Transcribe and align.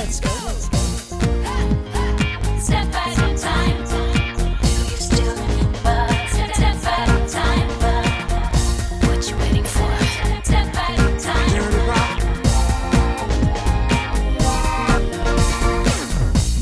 let's 0.00 0.20
go. 0.20 0.30
Step 2.58 2.94
at 2.94 3.18
a 3.18 3.36
time. 3.36 3.78
You 4.88 4.96
still 4.96 5.36
step, 6.32 6.50
step 6.56 6.84
at 6.86 7.08
a 7.08 7.32
time. 7.38 7.68
What 9.06 9.20
you 9.28 9.36
waiting 9.36 9.64
for? 9.64 9.92
Step 10.44 10.76
at 10.84 10.98
a 10.98 11.10
time. 11.20 11.60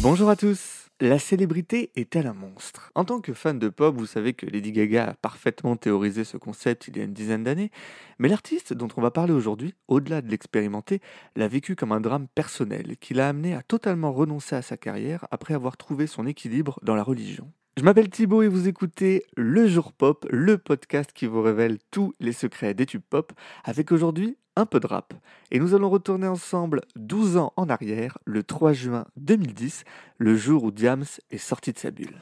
Bonjour 0.02 0.30
à 0.30 0.36
tous 0.36 0.77
la 1.00 1.18
célébrité 1.18 1.92
est-elle 1.94 2.26
un 2.26 2.34
monstre? 2.34 2.90
En 2.94 3.04
tant 3.04 3.20
que 3.20 3.32
fan 3.32 3.58
de 3.58 3.68
pop, 3.68 3.94
vous 3.96 4.06
savez 4.06 4.34
que 4.34 4.46
Lady 4.46 4.72
Gaga 4.72 5.10
a 5.10 5.14
parfaitement 5.14 5.76
théorisé 5.76 6.24
ce 6.24 6.36
concept 6.36 6.88
il 6.88 6.96
y 6.96 7.00
a 7.00 7.04
une 7.04 7.12
dizaine 7.12 7.44
d'années, 7.44 7.70
mais 8.18 8.28
l'artiste 8.28 8.72
dont 8.72 8.88
on 8.96 9.00
va 9.00 9.12
parler 9.12 9.32
aujourd'hui, 9.32 9.74
au-delà 9.86 10.22
de 10.22 10.28
l'expérimenter, 10.28 11.00
l'a 11.36 11.46
vécu 11.46 11.76
comme 11.76 11.92
un 11.92 12.00
drame 12.00 12.26
personnel 12.34 12.96
qui 12.98 13.14
l'a 13.14 13.28
amené 13.28 13.54
à 13.54 13.62
totalement 13.62 14.12
renoncer 14.12 14.56
à 14.56 14.62
sa 14.62 14.76
carrière 14.76 15.26
après 15.30 15.54
avoir 15.54 15.76
trouvé 15.76 16.08
son 16.08 16.26
équilibre 16.26 16.80
dans 16.82 16.96
la 16.96 17.04
religion. 17.04 17.52
Je 17.76 17.84
m'appelle 17.84 18.10
Thibaut 18.10 18.42
et 18.42 18.48
vous 18.48 18.66
écoutez 18.66 19.22
Le 19.36 19.68
Jour 19.68 19.92
Pop, 19.92 20.26
le 20.30 20.58
podcast 20.58 21.12
qui 21.12 21.26
vous 21.26 21.42
révèle 21.42 21.78
tous 21.92 22.12
les 22.18 22.32
secrets 22.32 22.74
des 22.74 22.86
tubes 22.86 23.02
pop, 23.08 23.32
avec 23.62 23.92
aujourd'hui 23.92 24.36
un 24.58 24.66
peu 24.66 24.80
de 24.80 24.86
rap. 24.86 25.14
Et 25.50 25.60
nous 25.60 25.74
allons 25.74 25.88
retourner 25.88 26.26
ensemble 26.26 26.82
12 26.96 27.36
ans 27.36 27.52
en 27.56 27.68
arrière, 27.68 28.18
le 28.24 28.42
3 28.42 28.72
juin 28.72 29.06
2010, 29.16 29.84
le 30.18 30.36
jour 30.36 30.64
où 30.64 30.70
Diams 30.72 31.04
est 31.30 31.38
sorti 31.38 31.72
de 31.72 31.78
sa 31.78 31.90
bulle. 31.92 32.16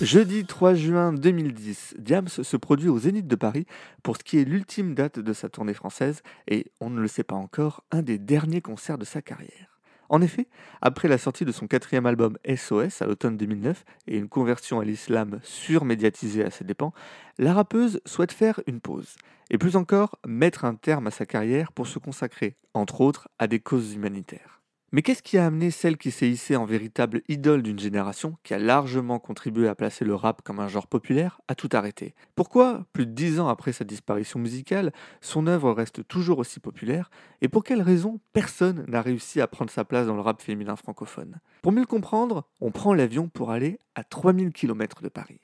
Jeudi 0.00 0.44
3 0.44 0.74
juin 0.74 1.12
2010, 1.12 1.94
Diams 1.98 2.28
se 2.28 2.56
produit 2.56 2.88
au 2.88 2.98
Zénith 2.98 3.26
de 3.26 3.36
Paris 3.36 3.66
pour 4.02 4.16
ce 4.16 4.24
qui 4.24 4.38
est 4.38 4.44
l'ultime 4.44 4.94
date 4.94 5.18
de 5.18 5.32
sa 5.32 5.48
tournée 5.48 5.74
française 5.74 6.22
et, 6.48 6.66
on 6.80 6.90
ne 6.90 7.00
le 7.00 7.08
sait 7.08 7.22
pas 7.22 7.36
encore, 7.36 7.84
un 7.90 8.02
des 8.02 8.18
derniers 8.18 8.62
concerts 8.62 8.98
de 8.98 9.04
sa 9.04 9.22
carrière. 9.22 9.71
En 10.12 10.20
effet, 10.20 10.46
après 10.82 11.08
la 11.08 11.16
sortie 11.16 11.46
de 11.46 11.52
son 11.52 11.66
quatrième 11.66 12.04
album 12.04 12.36
SOS 12.46 13.00
à 13.00 13.06
l'automne 13.06 13.38
2009 13.38 13.82
et 14.08 14.18
une 14.18 14.28
conversion 14.28 14.78
à 14.78 14.84
l'islam 14.84 15.40
surmédiatisée 15.42 16.44
à 16.44 16.50
ses 16.50 16.64
dépens, 16.64 16.92
la 17.38 17.54
rappeuse 17.54 18.02
souhaite 18.04 18.30
faire 18.30 18.60
une 18.66 18.82
pause, 18.82 19.16
et 19.48 19.56
plus 19.56 19.74
encore 19.74 20.18
mettre 20.26 20.66
un 20.66 20.74
terme 20.74 21.06
à 21.06 21.10
sa 21.10 21.24
carrière 21.24 21.72
pour 21.72 21.86
se 21.86 21.98
consacrer, 21.98 22.56
entre 22.74 23.00
autres, 23.00 23.30
à 23.38 23.46
des 23.46 23.60
causes 23.60 23.94
humanitaires. 23.94 24.61
Mais 24.94 25.00
qu'est-ce 25.00 25.22
qui 25.22 25.38
a 25.38 25.46
amené 25.46 25.70
celle 25.70 25.96
qui 25.96 26.10
s'est 26.10 26.28
hissée 26.28 26.54
en 26.54 26.66
véritable 26.66 27.22
idole 27.26 27.62
d'une 27.62 27.78
génération, 27.78 28.36
qui 28.42 28.52
a 28.52 28.58
largement 28.58 29.18
contribué 29.18 29.66
à 29.66 29.74
placer 29.74 30.04
le 30.04 30.14
rap 30.14 30.42
comme 30.42 30.60
un 30.60 30.68
genre 30.68 30.86
populaire, 30.86 31.40
à 31.48 31.54
tout 31.54 31.70
arrêter? 31.72 32.14
Pourquoi, 32.34 32.84
plus 32.92 33.06
de 33.06 33.12
dix 33.12 33.40
ans 33.40 33.48
après 33.48 33.72
sa 33.72 33.84
disparition 33.84 34.38
musicale, 34.38 34.92
son 35.22 35.46
œuvre 35.46 35.72
reste 35.72 36.06
toujours 36.06 36.38
aussi 36.40 36.60
populaire 36.60 37.10
Et 37.40 37.48
pour 37.48 37.64
quelles 37.64 37.80
raisons 37.80 38.20
personne 38.34 38.84
n'a 38.86 39.00
réussi 39.00 39.40
à 39.40 39.46
prendre 39.46 39.70
sa 39.70 39.86
place 39.86 40.06
dans 40.06 40.14
le 40.14 40.20
rap 40.20 40.42
féminin 40.42 40.76
francophone? 40.76 41.40
Pour 41.62 41.72
mieux 41.72 41.80
le 41.80 41.86
comprendre, 41.86 42.44
on 42.60 42.70
prend 42.70 42.92
l'avion 42.92 43.28
pour 43.28 43.50
aller 43.50 43.78
à 43.94 44.04
3000 44.04 44.52
km 44.52 45.00
de 45.00 45.08
Paris. 45.08 45.40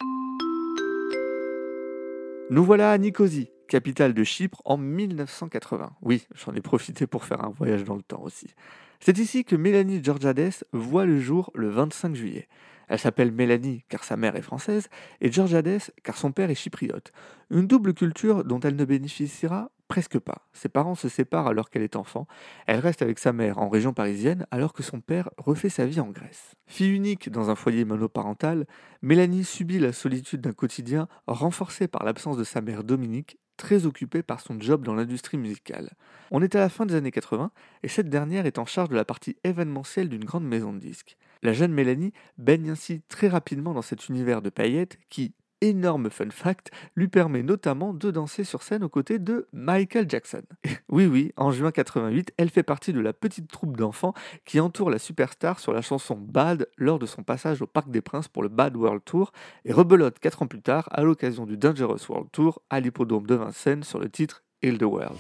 Nous 2.51 2.65
voilà 2.65 2.93
à 2.93 2.99
Nicosie, 2.99 3.51
capitale 3.67 4.13
de 4.13 4.25
Chypre, 4.25 4.61
en 4.67 4.77
1980. 4.77 5.93
Oui, 6.03 6.27
j'en 6.35 6.55
ai 6.55 6.61
profité 6.61 7.07
pour 7.07 7.25
faire 7.25 7.43
un 7.43 7.51
voyage 7.51 7.85
dans 7.85 7.97
le 7.97 8.03
temps 8.03 8.21
aussi. 8.23 8.55
C'est 9.01 9.19
ici 9.19 9.45
que 9.45 9.57
Mélanie 9.57 10.03
Georgiades 10.03 10.65
voit 10.73 11.07
le 11.07 11.21
jour 11.21 11.51
le 11.55 11.69
25 11.69 12.15
juillet. 12.15 12.49
Elle 12.89 12.99
s'appelle 12.99 13.33
Mélanie 13.33 13.85
car 13.89 14.03
sa 14.03 14.17
mère 14.17 14.35
est 14.35 14.43
française 14.43 14.89
et 15.21 15.31
Georgiades 15.31 15.81
car 16.03 16.17
son 16.17 16.33
père 16.33 16.51
est 16.51 16.55
chypriote. 16.55 17.13
Une 17.51 17.67
double 17.67 17.95
culture 17.95 18.45
dont 18.45 18.61
elle 18.61 18.77
ne 18.77 18.85
bénéficiera 18.85 19.71
presque 19.89 20.19
pas. 20.19 20.49
Ses 20.53 20.69
parents 20.69 20.95
se 20.95 21.09
séparent 21.09 21.47
alors 21.47 21.71
qu'elle 21.71 21.83
est 21.83 21.97
enfant. 21.97 22.27
Elle 22.67 22.81
reste 22.81 23.03
avec 23.03 23.19
sa 23.19 23.33
mère 23.33 23.59
en 23.59 23.69
région 23.69 23.95
parisienne 23.95 24.47
alors 24.51 24.73
que 24.73 24.83
son 24.83 25.01
père 25.01 25.31
refait 25.39 25.71
sa 25.71 25.87
vie 25.87 26.01
en 26.01 26.11
Grèce. 26.11 26.55
Fille 26.67 26.95
unique 26.95 27.31
dans 27.31 27.51
un 27.51 27.55
foyer 27.55 27.85
monoparental, 27.85 28.67
Mélanie 29.03 29.45
subit 29.45 29.79
la 29.79 29.93
solitude 29.93 30.43
d'un 30.43 30.53
quotidien 30.53 31.09
renforcé 31.27 31.89
par 31.89 32.05
l'absence 32.05 32.37
de 32.37 32.45
sa 32.45 32.61
mère 32.61 32.85
Dominique 32.85 33.39
très 33.59 33.85
occupée 33.85 34.23
par 34.23 34.41
son 34.41 34.59
job 34.59 34.83
dans 34.83 34.95
l'industrie 34.95 35.37
musicale. 35.37 35.91
On 36.31 36.41
est 36.41 36.55
à 36.55 36.61
la 36.61 36.71
fin 36.71 36.87
des 36.87 36.95
années 36.95 37.11
80 37.11 37.51
et 37.83 37.89
cette 37.89 38.09
dernière 38.09 38.47
est 38.47 38.59
en 38.59 38.65
charge 38.65 38.89
de 38.89 38.97
la 38.97 39.05
partie 39.05 39.37
événementielle 39.45 40.09
d'une 40.09 40.25
grande 40.25 40.47
maison 40.47 40.73
de 40.73 40.79
disques. 40.79 41.19
La 41.43 41.53
jeune 41.53 41.73
Mélanie 41.73 42.13
baigne 42.39 42.71
ainsi 42.71 43.03
très 43.09 43.29
rapidement 43.29 43.75
dans 43.75 43.83
cet 43.83 44.09
univers 44.09 44.41
de 44.41 44.49
paillettes 44.49 44.99
qui, 45.11 45.35
énorme 45.61 46.11
fun 46.11 46.31
fact, 46.31 46.71
lui 46.97 47.09
permet 47.09 47.43
notamment 47.43 47.93
de 47.93 48.11
danser 48.11 48.45
sur 48.45 48.63
scène 48.63 48.85
aux 48.85 48.89
côtés 48.89 49.19
de 49.19 49.49
Michael 49.53 50.09
Jackson. 50.09 50.43
oui, 50.89 51.07
oui, 51.07 51.33
en 51.37 51.51
juin 51.51 51.71
88, 51.71 52.33
elle 52.37 52.51
fait 52.51 52.63
partie 52.63 52.93
de 52.93 53.01
la 53.01 53.13
petite 53.13 53.51
troupe 53.51 53.77
d'enfants 53.77 54.15
qui 54.45 54.61
entoure 54.61 54.91
la 54.91 54.99
superstar 54.99 55.59
sur 55.59 55.73
la 55.73 55.83
chanson 55.83 56.17
Bad 56.17 56.69
lors 56.77 56.99
de 56.99 57.07
son 57.07 57.23
passage 57.23 57.63
au 57.63 57.67
Parc 57.67 57.91
des 57.91 58.01
Princes 58.01 58.29
pour 58.29 58.43
le 58.43 58.49
Bad 58.49 58.77
World 58.77 59.03
Tour 59.05 59.33
et 59.65 59.73
rebelote 59.73 60.19
4 60.19 60.43
ans 60.43 60.47
plus 60.47 60.63
tard 60.63 60.89
à 60.91 61.03
l'occasion 61.03 61.47
du 61.47 61.57
Dangerous 61.57 62.09
World 62.09 62.31
Tour 62.33 62.63
à 62.71 62.81
l'hippodrome 62.81 63.27
de 63.27 63.35
Vincennes 63.35 63.83
sur 63.83 63.99
le 63.99 64.09
titre 64.09 64.43
Heal 64.63 64.79
the 64.79 64.83
World. 64.83 65.19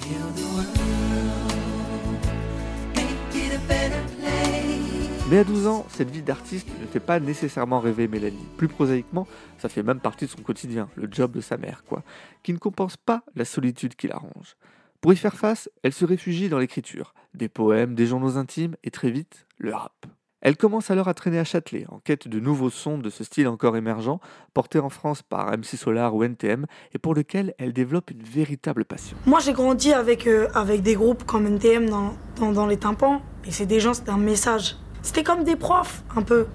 Mais 5.30 5.40
à 5.40 5.44
12 5.44 5.66
ans, 5.66 5.84
cette 5.90 6.10
vie 6.10 6.22
d'artiste 6.22 6.68
ne 6.80 6.86
fait 6.86 7.00
pas 7.00 7.20
nécessairement 7.20 7.80
rêver 7.80 8.08
Mélanie. 8.08 8.48
Plus 8.56 8.66
prosaïquement, 8.66 9.26
ça 9.58 9.68
fait 9.68 9.82
même 9.82 10.00
partie 10.00 10.24
de 10.24 10.30
son 10.30 10.40
quotidien, 10.40 10.88
le 10.94 11.06
job 11.10 11.32
de 11.32 11.42
sa 11.42 11.58
mère, 11.58 11.84
quoi, 11.86 12.02
qui 12.42 12.54
ne 12.54 12.58
compense 12.58 12.96
pas 12.96 13.22
la 13.36 13.44
solitude 13.44 13.94
qui 13.94 14.08
l'arrange. 14.08 14.56
Pour 15.02 15.12
y 15.12 15.16
faire 15.16 15.36
face, 15.36 15.68
elle 15.82 15.92
se 15.92 16.06
réfugie 16.06 16.48
dans 16.48 16.58
l'écriture, 16.58 17.12
des 17.34 17.50
poèmes, 17.50 17.94
des 17.94 18.06
journaux 18.06 18.38
intimes 18.38 18.74
et 18.84 18.90
très 18.90 19.10
vite, 19.10 19.46
le 19.58 19.74
rap. 19.74 20.06
Elle 20.40 20.56
commence 20.56 20.90
alors 20.90 21.08
à 21.08 21.14
traîner 21.14 21.38
à 21.38 21.44
Châtelet, 21.44 21.84
en 21.90 21.98
quête 21.98 22.26
de 22.26 22.40
nouveaux 22.40 22.70
sons 22.70 22.96
de 22.96 23.10
ce 23.10 23.22
style 23.22 23.48
encore 23.48 23.76
émergent, 23.76 24.20
porté 24.54 24.78
en 24.78 24.88
France 24.88 25.20
par 25.20 25.50
MC 25.50 25.76
Solar 25.76 26.14
ou 26.14 26.24
NTM, 26.24 26.64
et 26.94 26.98
pour 26.98 27.14
lequel 27.14 27.54
elle 27.58 27.74
développe 27.74 28.12
une 28.12 28.22
véritable 28.22 28.86
passion. 28.86 29.18
Moi 29.26 29.40
j'ai 29.40 29.52
grandi 29.52 29.92
avec, 29.92 30.26
euh, 30.26 30.48
avec 30.54 30.80
des 30.80 30.94
groupes 30.94 31.24
comme 31.24 31.46
NTM 31.46 31.90
dans, 31.90 32.14
dans, 32.36 32.52
dans 32.52 32.66
les 32.66 32.78
tympans, 32.78 33.20
et 33.44 33.50
c'est 33.50 33.66
des 33.66 33.80
gens, 33.80 33.92
c'est 33.92 34.08
un 34.08 34.16
message. 34.16 34.76
C'était 35.02 35.22
comme 35.22 35.44
des 35.44 35.56
profs, 35.56 36.02
un 36.16 36.22
peu. 36.22 36.46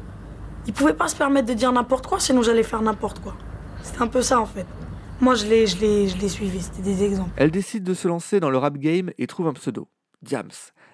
Ils 0.67 0.73
pouvaient 0.73 0.93
pas 0.93 1.07
se 1.07 1.15
permettre 1.15 1.47
de 1.47 1.53
dire 1.53 1.71
n'importe 1.71 2.07
quoi, 2.07 2.19
sinon 2.19 2.41
j'allais 2.41 2.63
faire 2.63 2.81
n'importe 2.81 3.19
quoi. 3.19 3.35
C'était 3.83 4.01
un 4.01 4.07
peu 4.07 4.21
ça 4.21 4.39
en 4.39 4.45
fait. 4.45 4.65
Moi 5.21 5.35
je 5.35 5.45
l'ai, 5.45 5.67
je 5.67 5.77
je 5.77 6.17
l'ai 6.17 6.29
suivi, 6.29 6.61
c'était 6.61 6.81
des 6.81 7.03
exemples. 7.03 7.31
Elle 7.35 7.51
décide 7.51 7.83
de 7.83 7.93
se 7.93 8.07
lancer 8.07 8.39
dans 8.39 8.49
le 8.49 8.57
rap 8.57 8.77
game 8.77 9.11
et 9.17 9.27
trouve 9.27 9.47
un 9.47 9.53
pseudo, 9.53 9.87
Diams, 10.21 10.49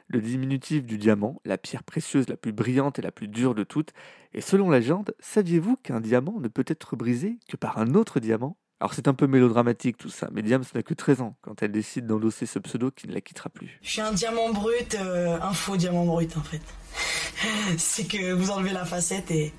le 0.08 0.22
diminutif 0.22 0.86
du 0.86 0.98
diamant, 0.98 1.40
la 1.46 1.58
pierre 1.58 1.84
précieuse 1.84 2.30
la 2.30 2.38
plus 2.38 2.52
brillante 2.52 3.00
et 3.00 3.02
la 3.02 3.12
plus 3.12 3.28
dure 3.28 3.54
de 3.54 3.64
toutes. 3.64 3.92
Et 4.34 4.42
selon 4.42 4.70
la 4.70 4.80
légende, 4.80 5.14
saviez-vous 5.20 5.78
qu'un 5.78 6.02
diamant 6.02 6.40
ne 6.40 6.48
peut 6.48 6.66
être 6.68 6.96
brisé 6.96 7.40
que 7.48 7.58
par 7.58 7.78
un 7.78 7.94
autre 7.94 8.20
diamant? 8.20 8.58
Alors 8.80 8.94
c'est 8.94 9.10
un 9.10 9.14
peu 9.14 9.28
mélodramatique 9.28 9.98
tout 9.98 10.10
ça, 10.10 10.30
mais 10.32 10.42
Diams 10.42 10.64
n'a 10.74 10.84
que 10.84 10.94
13 10.94 11.22
ans 11.22 11.36
quand 11.42 11.62
elle 11.62 11.72
décide 11.72 12.06
d'endosser 12.06 12.46
ce 12.46 12.60
pseudo 12.60 12.92
qui 12.92 13.08
ne 13.08 13.14
la 13.14 13.20
quittera 13.20 13.50
plus. 13.50 13.78
Je 13.82 13.90
suis 13.90 14.02
un 14.02 14.14
diamant 14.14 14.54
brut, 14.54 14.96
euh, 14.96 15.38
un 15.42 15.54
faux 15.54 15.76
diamant 15.76 16.06
brut 16.06 16.38
en 16.38 16.44
fait. 16.44 16.62
c'est 17.78 18.06
que 18.06 18.32
vous 18.32 18.52
enlevez 18.52 18.72
la 18.72 18.86
facette 18.86 19.32
et 19.32 19.54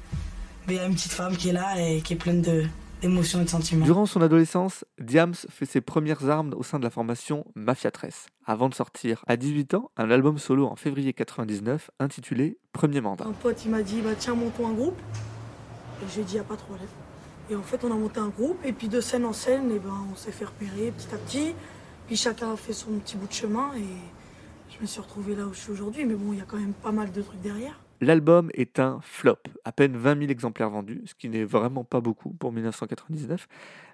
il 0.68 0.74
y 0.74 0.78
a 0.78 0.86
une 0.86 0.94
petite 0.94 1.12
femme 1.12 1.36
qui 1.36 1.50
est 1.50 1.52
là 1.52 1.78
et 1.78 2.00
qui 2.00 2.14
est 2.14 2.16
pleine 2.16 2.40
d'émotions 2.40 3.42
et 3.42 3.44
de 3.44 3.50
sentiments. 3.50 3.84
Durant 3.84 4.06
son 4.06 4.22
adolescence, 4.22 4.86
Diams 4.98 5.34
fait 5.34 5.66
ses 5.66 5.82
premières 5.82 6.30
armes 6.30 6.54
au 6.56 6.62
sein 6.62 6.78
de 6.78 6.84
la 6.84 6.90
formation 6.90 7.44
Mafia 7.54 7.90
13, 7.90 8.26
avant 8.46 8.70
de 8.70 8.74
sortir 8.74 9.22
à 9.26 9.36
18 9.36 9.74
ans 9.74 9.90
un 9.98 10.10
album 10.10 10.38
solo 10.38 10.66
en 10.66 10.76
février 10.76 11.12
99 11.12 11.90
intitulé 11.98 12.58
Premier 12.72 13.02
mandat. 13.02 13.26
Un 13.26 13.32
pote 13.32 13.64
il 13.66 13.70
m'a 13.70 13.82
dit 13.82 14.00
bah 14.00 14.14
tiens 14.18 14.34
montons 14.34 14.68
un 14.68 14.72
groupe 14.72 14.98
et 16.02 16.06
j'ai 16.14 16.22
dit 16.22 16.36
y 16.36 16.38
a 16.38 16.44
pas 16.44 16.56
de 16.56 16.62
problème. 16.62 16.88
Et 17.50 17.56
en 17.56 17.62
fait, 17.62 17.82
on 17.84 17.90
a 17.90 17.96
monté 17.96 18.20
un 18.20 18.28
groupe, 18.28 18.58
et 18.64 18.72
puis 18.72 18.88
de 18.88 19.00
scène 19.00 19.24
en 19.24 19.32
scène, 19.32 19.72
et 19.72 19.80
ben, 19.80 20.06
on 20.12 20.14
s'est 20.14 20.30
fait 20.30 20.44
repérer 20.44 20.92
petit 20.92 21.12
à 21.12 21.18
petit. 21.18 21.54
Puis 22.06 22.16
chacun 22.16 22.52
a 22.52 22.56
fait 22.56 22.72
son 22.72 22.92
petit 23.00 23.16
bout 23.16 23.26
de 23.26 23.32
chemin, 23.32 23.72
et 23.76 23.84
je 24.68 24.80
me 24.80 24.86
suis 24.86 25.00
retrouvé 25.00 25.34
là 25.34 25.46
où 25.46 25.52
je 25.52 25.58
suis 25.58 25.72
aujourd'hui. 25.72 26.04
Mais 26.04 26.14
bon, 26.14 26.32
il 26.32 26.38
y 26.38 26.42
a 26.42 26.44
quand 26.44 26.58
même 26.58 26.72
pas 26.72 26.92
mal 26.92 27.10
de 27.10 27.22
trucs 27.22 27.40
derrière. 27.40 27.80
L'album 28.00 28.50
est 28.54 28.78
un 28.78 28.98
flop, 29.02 29.36
à 29.64 29.72
peine 29.72 29.96
20 29.96 30.20
000 30.20 30.30
exemplaires 30.30 30.70
vendus, 30.70 31.02
ce 31.04 31.14
qui 31.14 31.28
n'est 31.28 31.44
vraiment 31.44 31.84
pas 31.84 32.00
beaucoup 32.00 32.30
pour 32.30 32.50
1999, 32.50 33.46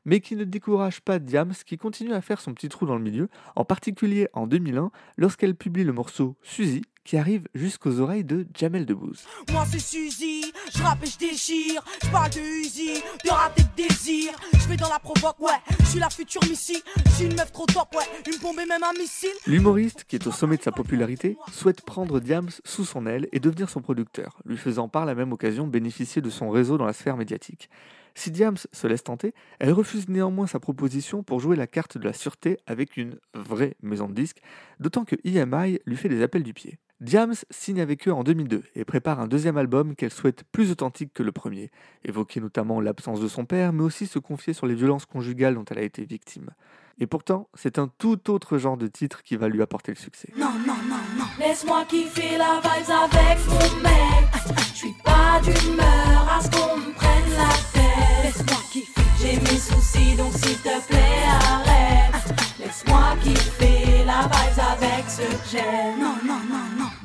mais 0.04 0.20
qui 0.20 0.36
ne 0.36 0.44
décourage 0.44 1.00
pas 1.00 1.18
Diams 1.18 1.54
qui 1.64 1.76
continue 1.76 2.12
à 2.12 2.20
faire 2.20 2.40
son 2.40 2.54
petit 2.54 2.68
trou 2.68 2.86
dans 2.86 2.94
le 2.94 3.02
milieu, 3.02 3.28
en 3.56 3.64
particulier 3.64 4.28
en 4.32 4.46
2001 4.46 4.92
lorsqu'elle 5.16 5.56
publie 5.56 5.82
le 5.82 5.92
morceau 5.92 6.36
Suzy, 6.42 6.82
qui 7.06 7.16
arrive 7.16 7.46
jusqu'aux 7.54 8.00
oreilles 8.00 8.24
de 8.24 8.46
Jamel 8.54 8.84
Debbouze. 8.84 9.24
Moi 9.52 9.64
c'est 9.70 9.78
Suzy, 9.78 10.52
je 10.74 10.82
rappe 10.82 11.04
et 11.04 11.06
je 11.06 11.16
déchire, 11.16 11.82
je 12.02 12.10
parle 12.10 12.30
de 12.30 12.40
Uzi, 12.40 12.94
de 13.24 13.30
rap 13.30 13.56
et 13.58 13.62
de 13.62 13.88
désir, 13.88 14.32
je 14.52 14.68
vais 14.68 14.76
dans 14.76 14.88
la 14.88 14.98
provoque, 14.98 15.40
ouais, 15.40 15.74
je 15.80 15.84
suis 15.84 16.00
la 16.00 16.10
future 16.10 16.42
Missy, 16.50 16.82
je 17.06 17.10
suis 17.12 17.24
une 17.26 17.36
meuf 17.36 17.52
trop 17.52 17.66
top, 17.66 17.94
ouais, 17.94 18.04
une 18.26 18.38
bombe 18.40 18.58
et 18.58 18.66
même 18.66 18.82
un 18.82 18.98
missile. 18.98 19.30
L'humoriste, 19.46 20.04
qui 20.04 20.16
est 20.16 20.26
au 20.26 20.32
sommet 20.32 20.56
de 20.56 20.62
sa 20.62 20.72
popularité, 20.72 21.38
souhaite 21.52 21.82
prendre 21.82 22.18
Diams 22.18 22.50
sous 22.64 22.84
son 22.84 23.06
aile 23.06 23.28
et 23.30 23.38
devenir 23.38 23.70
son 23.70 23.80
producteur, 23.80 24.38
lui 24.44 24.56
faisant 24.56 24.88
par 24.88 25.06
la 25.06 25.14
même 25.14 25.32
occasion 25.32 25.68
bénéficier 25.68 26.20
de 26.20 26.30
son 26.30 26.50
réseau 26.50 26.76
dans 26.76 26.86
la 26.86 26.92
sphère 26.92 27.16
médiatique. 27.16 27.70
Si 28.18 28.30
Diams 28.30 28.56
se 28.72 28.86
laisse 28.86 29.04
tenter, 29.04 29.34
elle 29.58 29.72
refuse 29.72 30.08
néanmoins 30.08 30.46
sa 30.46 30.58
proposition 30.58 31.22
pour 31.22 31.38
jouer 31.38 31.54
la 31.54 31.66
carte 31.66 31.98
de 31.98 32.04
la 32.04 32.14
sûreté 32.14 32.56
avec 32.66 32.96
une 32.96 33.18
vraie 33.34 33.76
maison 33.82 34.08
de 34.08 34.14
disques, 34.14 34.40
d'autant 34.80 35.04
que 35.04 35.16
EMI 35.24 35.80
lui 35.84 35.96
fait 35.96 36.08
des 36.08 36.22
appels 36.22 36.42
du 36.42 36.54
pied. 36.54 36.78
Diams 37.02 37.34
signe 37.50 37.78
avec 37.78 38.08
eux 38.08 38.12
en 38.12 38.24
2002 38.24 38.64
et 38.74 38.86
prépare 38.86 39.20
un 39.20 39.28
deuxième 39.28 39.58
album 39.58 39.94
qu'elle 39.94 40.10
souhaite 40.10 40.44
plus 40.50 40.70
authentique 40.70 41.12
que 41.12 41.22
le 41.22 41.30
premier, 41.30 41.70
évoquer 42.04 42.40
notamment 42.40 42.80
l'absence 42.80 43.20
de 43.20 43.28
son 43.28 43.44
père, 43.44 43.74
mais 43.74 43.82
aussi 43.82 44.06
se 44.06 44.18
confier 44.18 44.54
sur 44.54 44.66
les 44.66 44.74
violences 44.74 45.04
conjugales 45.04 45.54
dont 45.54 45.66
elle 45.66 45.78
a 45.78 45.82
été 45.82 46.06
victime. 46.06 46.52
Et 46.98 47.06
pourtant, 47.06 47.50
c'est 47.52 47.78
un 47.78 47.88
tout 47.98 48.30
autre 48.30 48.56
genre 48.56 48.78
de 48.78 48.86
titre 48.86 49.22
qui 49.24 49.36
va 49.36 49.48
lui 49.48 49.60
apporter 49.60 49.92
le 49.92 49.98
succès. 49.98 50.30
Non, 50.38 50.52
non, 50.66 50.76
non, 50.88 50.96
non. 51.18 51.26
Laisse-moi 51.38 51.84
kiffer 51.86 52.38
la 52.38 52.62
avec 52.62 53.46
mon 53.46 53.82
mec. 53.82 54.26
Je 54.72 54.78
suis 54.78 54.94
pas 55.04 55.38
d'humeur 55.44 56.28
à 56.30 56.40
ce 56.40 56.50
qu'on 56.50 56.80
prenne 56.94 57.30
la 57.36 57.48
tête. 57.74 57.85
Laisse-moi 58.26 58.58
kiffer. 58.72 59.02
J'ai 59.20 59.36
mes 59.36 59.60
soucis, 59.60 60.16
donc 60.16 60.32
s'il 60.32 60.58
te 60.58 60.80
plaît, 60.88 61.22
arrête. 61.30 62.34
Laisse-moi 62.58 63.14
kiffer 63.22 63.95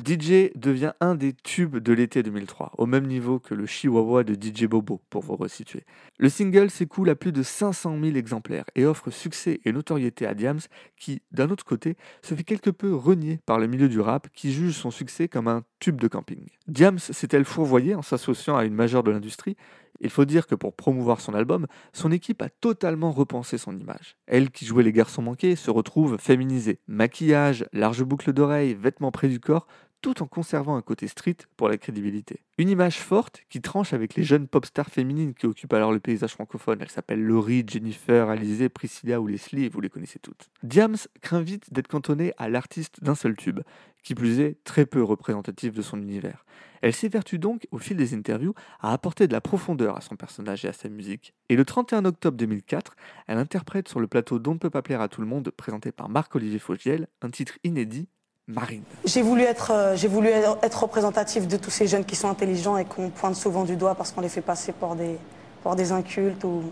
DJ 0.04 0.50
devient 0.54 0.92
un 1.00 1.14
des 1.14 1.32
tubes 1.32 1.78
de 1.78 1.92
l'été 1.92 2.22
2003, 2.22 2.72
au 2.78 2.86
même 2.86 3.06
niveau 3.06 3.38
que 3.38 3.54
le 3.54 3.66
Chihuahua 3.66 4.24
de 4.24 4.34
DJ 4.34 4.66
Bobo, 4.66 5.00
pour 5.10 5.22
vous 5.22 5.36
resituer. 5.36 5.84
Le 6.18 6.28
single 6.28 6.70
s'écoule 6.70 7.10
à 7.10 7.14
plus 7.14 7.32
de 7.32 7.42
500 7.42 7.98
000 8.00 8.16
exemplaires 8.16 8.64
et 8.74 8.84
offre 8.84 9.10
succès 9.10 9.60
et 9.64 9.72
notoriété 9.72 10.26
à 10.26 10.34
Diams, 10.34 10.60
qui, 10.96 11.22
d'un 11.32 11.50
autre 11.50 11.64
côté, 11.64 11.96
se 12.22 12.34
fait 12.34 12.44
quelque 12.44 12.70
peu 12.70 12.94
renier 12.94 13.40
par 13.46 13.58
le 13.58 13.66
milieu 13.66 13.88
du 13.88 14.00
rap, 14.00 14.28
qui 14.32 14.52
juge 14.52 14.74
son 14.74 14.90
succès 14.90 15.28
comme 15.28 15.48
un 15.48 15.64
tube 15.80 16.00
de 16.00 16.08
camping. 16.08 16.46
Diams 16.68 16.98
s'est-elle 16.98 17.44
fourvoyée 17.44 17.94
en 17.94 18.02
s'associant 18.02 18.56
à 18.56 18.64
une 18.64 18.74
majeure 18.74 19.02
de 19.02 19.10
l'industrie? 19.10 19.56
Il 20.00 20.10
faut 20.10 20.24
dire 20.24 20.48
que 20.48 20.56
pour 20.56 20.74
promouvoir 20.74 21.20
son 21.20 21.32
album, 21.32 21.66
son 21.92 22.10
équipe 22.10 22.42
a 22.42 22.48
totalement 22.48 23.12
repensé 23.12 23.56
son 23.56 23.76
image. 23.78 24.16
Elle 24.26 24.50
qui 24.50 24.66
jouait 24.66 24.82
les 24.82 24.92
garçons 24.92 25.22
manqués 25.22 25.54
se 25.54 25.70
retrouve 25.70 26.18
féminisée. 26.18 26.80
Maquillage, 26.92 27.64
large 27.72 28.04
boucle 28.04 28.34
d'oreille, 28.34 28.74
vêtements 28.74 29.10
près 29.10 29.28
du 29.28 29.40
corps, 29.40 29.66
tout 30.02 30.22
en 30.22 30.26
conservant 30.26 30.76
un 30.76 30.82
côté 30.82 31.08
street 31.08 31.36
pour 31.56 31.68
la 31.68 31.78
crédibilité. 31.78 32.40
Une 32.58 32.68
image 32.68 32.98
forte 32.98 33.44
qui 33.48 33.62
tranche 33.62 33.94
avec 33.94 34.14
les 34.14 34.24
jeunes 34.24 34.48
pop 34.48 34.66
stars 34.66 34.90
féminines 34.90 35.32
qui 35.32 35.46
occupent 35.46 35.72
alors 35.72 35.92
le 35.92 36.00
paysage 36.00 36.32
francophone. 36.32 36.78
Elles 36.82 36.90
s'appellent 36.90 37.22
Laurie, 37.22 37.64
Jennifer, 37.66 38.28
Alizé, 38.28 38.68
Priscilla 38.68 39.20
ou 39.20 39.28
Leslie, 39.28 39.64
et 39.64 39.68
vous 39.68 39.80
les 39.80 39.88
connaissez 39.88 40.18
toutes. 40.18 40.50
Diams 40.62 40.96
craint 41.22 41.40
vite 41.40 41.72
d'être 41.72 41.88
cantonnée 41.88 42.34
à 42.36 42.48
l'artiste 42.48 43.02
d'un 43.02 43.14
seul 43.14 43.36
tube, 43.36 43.60
qui 44.02 44.14
plus 44.14 44.40
est 44.40 44.56
très 44.64 44.84
peu 44.84 45.02
représentatif 45.02 45.72
de 45.72 45.82
son 45.82 46.00
univers. 46.02 46.44
Elle 46.82 46.92
s'évertue 46.92 47.38
donc, 47.38 47.68
au 47.70 47.78
fil 47.78 47.96
des 47.96 48.12
interviews, 48.12 48.54
à 48.80 48.92
apporter 48.92 49.28
de 49.28 49.32
la 49.32 49.40
profondeur 49.40 49.96
à 49.96 50.00
son 50.00 50.16
personnage 50.16 50.64
et 50.64 50.68
à 50.68 50.72
sa 50.72 50.88
musique. 50.88 51.32
Et 51.48 51.54
le 51.54 51.64
31 51.64 52.04
octobre 52.04 52.36
2004, 52.36 52.96
elle 53.28 53.38
interprète 53.38 53.88
sur 53.88 54.00
le 54.00 54.08
plateau 54.08 54.40
D'On 54.40 54.54
ne 54.54 54.58
peut 54.58 54.70
pas 54.70 54.82
plaire 54.82 55.00
à 55.00 55.08
tout 55.08 55.20
le 55.20 55.28
monde, 55.28 55.50
présenté 55.56 55.92
par 55.92 56.08
Marc-Olivier 56.08 56.58
Fogiel, 56.58 57.06
un 57.22 57.30
titre 57.30 57.58
inédit, 57.62 58.08
Marine. 58.52 58.82
J'ai 59.04 59.22
voulu, 59.22 59.42
être, 59.42 59.70
euh, 59.72 59.96
j'ai 59.96 60.08
voulu 60.08 60.28
être 60.28 60.82
représentatif 60.82 61.48
de 61.48 61.56
tous 61.56 61.70
ces 61.70 61.86
jeunes 61.86 62.04
qui 62.04 62.16
sont 62.16 62.28
intelligents 62.28 62.76
et 62.76 62.84
qu'on 62.84 63.10
pointe 63.10 63.34
souvent 63.34 63.64
du 63.64 63.76
doigt 63.76 63.94
parce 63.94 64.12
qu'on 64.12 64.20
les 64.20 64.28
fait 64.28 64.40
passer 64.40 64.72
pour 64.72 64.94
des, 64.94 65.18
pour 65.62 65.74
des 65.74 65.92
incultes 65.92 66.44
ou, 66.44 66.62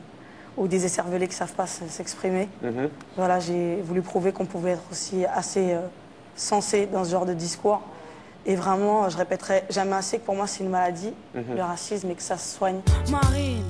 ou 0.56 0.68
des 0.68 0.84
écervelés 0.84 1.26
qui 1.26 1.34
ne 1.34 1.38
savent 1.38 1.54
pas 1.54 1.66
s'exprimer. 1.66 2.48
Voilà, 3.16 3.40
j'ai 3.40 3.80
voulu 3.82 4.02
prouver 4.02 4.32
qu'on 4.32 4.46
pouvait 4.46 4.72
être 4.72 4.84
aussi 4.90 5.24
assez 5.26 5.72
euh, 5.72 5.80
sensé 6.36 6.86
dans 6.86 7.04
ce 7.04 7.10
genre 7.10 7.26
de 7.26 7.34
discours. 7.34 7.80
Et 8.46 8.56
vraiment, 8.56 9.08
je 9.10 9.18
répéterai 9.18 9.64
jamais 9.68 9.96
assez 9.96 10.18
que 10.18 10.24
pour 10.24 10.34
moi, 10.34 10.46
c'est 10.46 10.64
une 10.64 10.70
maladie, 10.70 11.12
le 11.34 11.62
racisme, 11.62 12.10
et 12.10 12.14
que 12.14 12.22
ça 12.22 12.38
se 12.38 12.56
soigne. 12.56 12.80
Marine, 13.10 13.64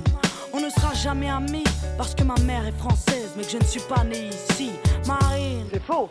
on 0.53 0.61
ne 0.61 0.71
sera 0.71 0.95
jamais 0.95 1.29
amis 1.29 1.65
parce 1.99 2.15
que 2.15 2.23
ma 2.23 2.37
mère 2.47 2.65
est 2.67 2.79
française 2.79 3.11
mais 3.37 3.45
que 3.45 3.51
je 3.51 3.57
ne 3.59 3.65
suis 3.65 3.81
pas 3.81 4.05
né 4.05 4.29
ici. 4.29 4.71
Marine, 5.07 5.67
C'est 5.73 5.83
faux. 5.83 6.09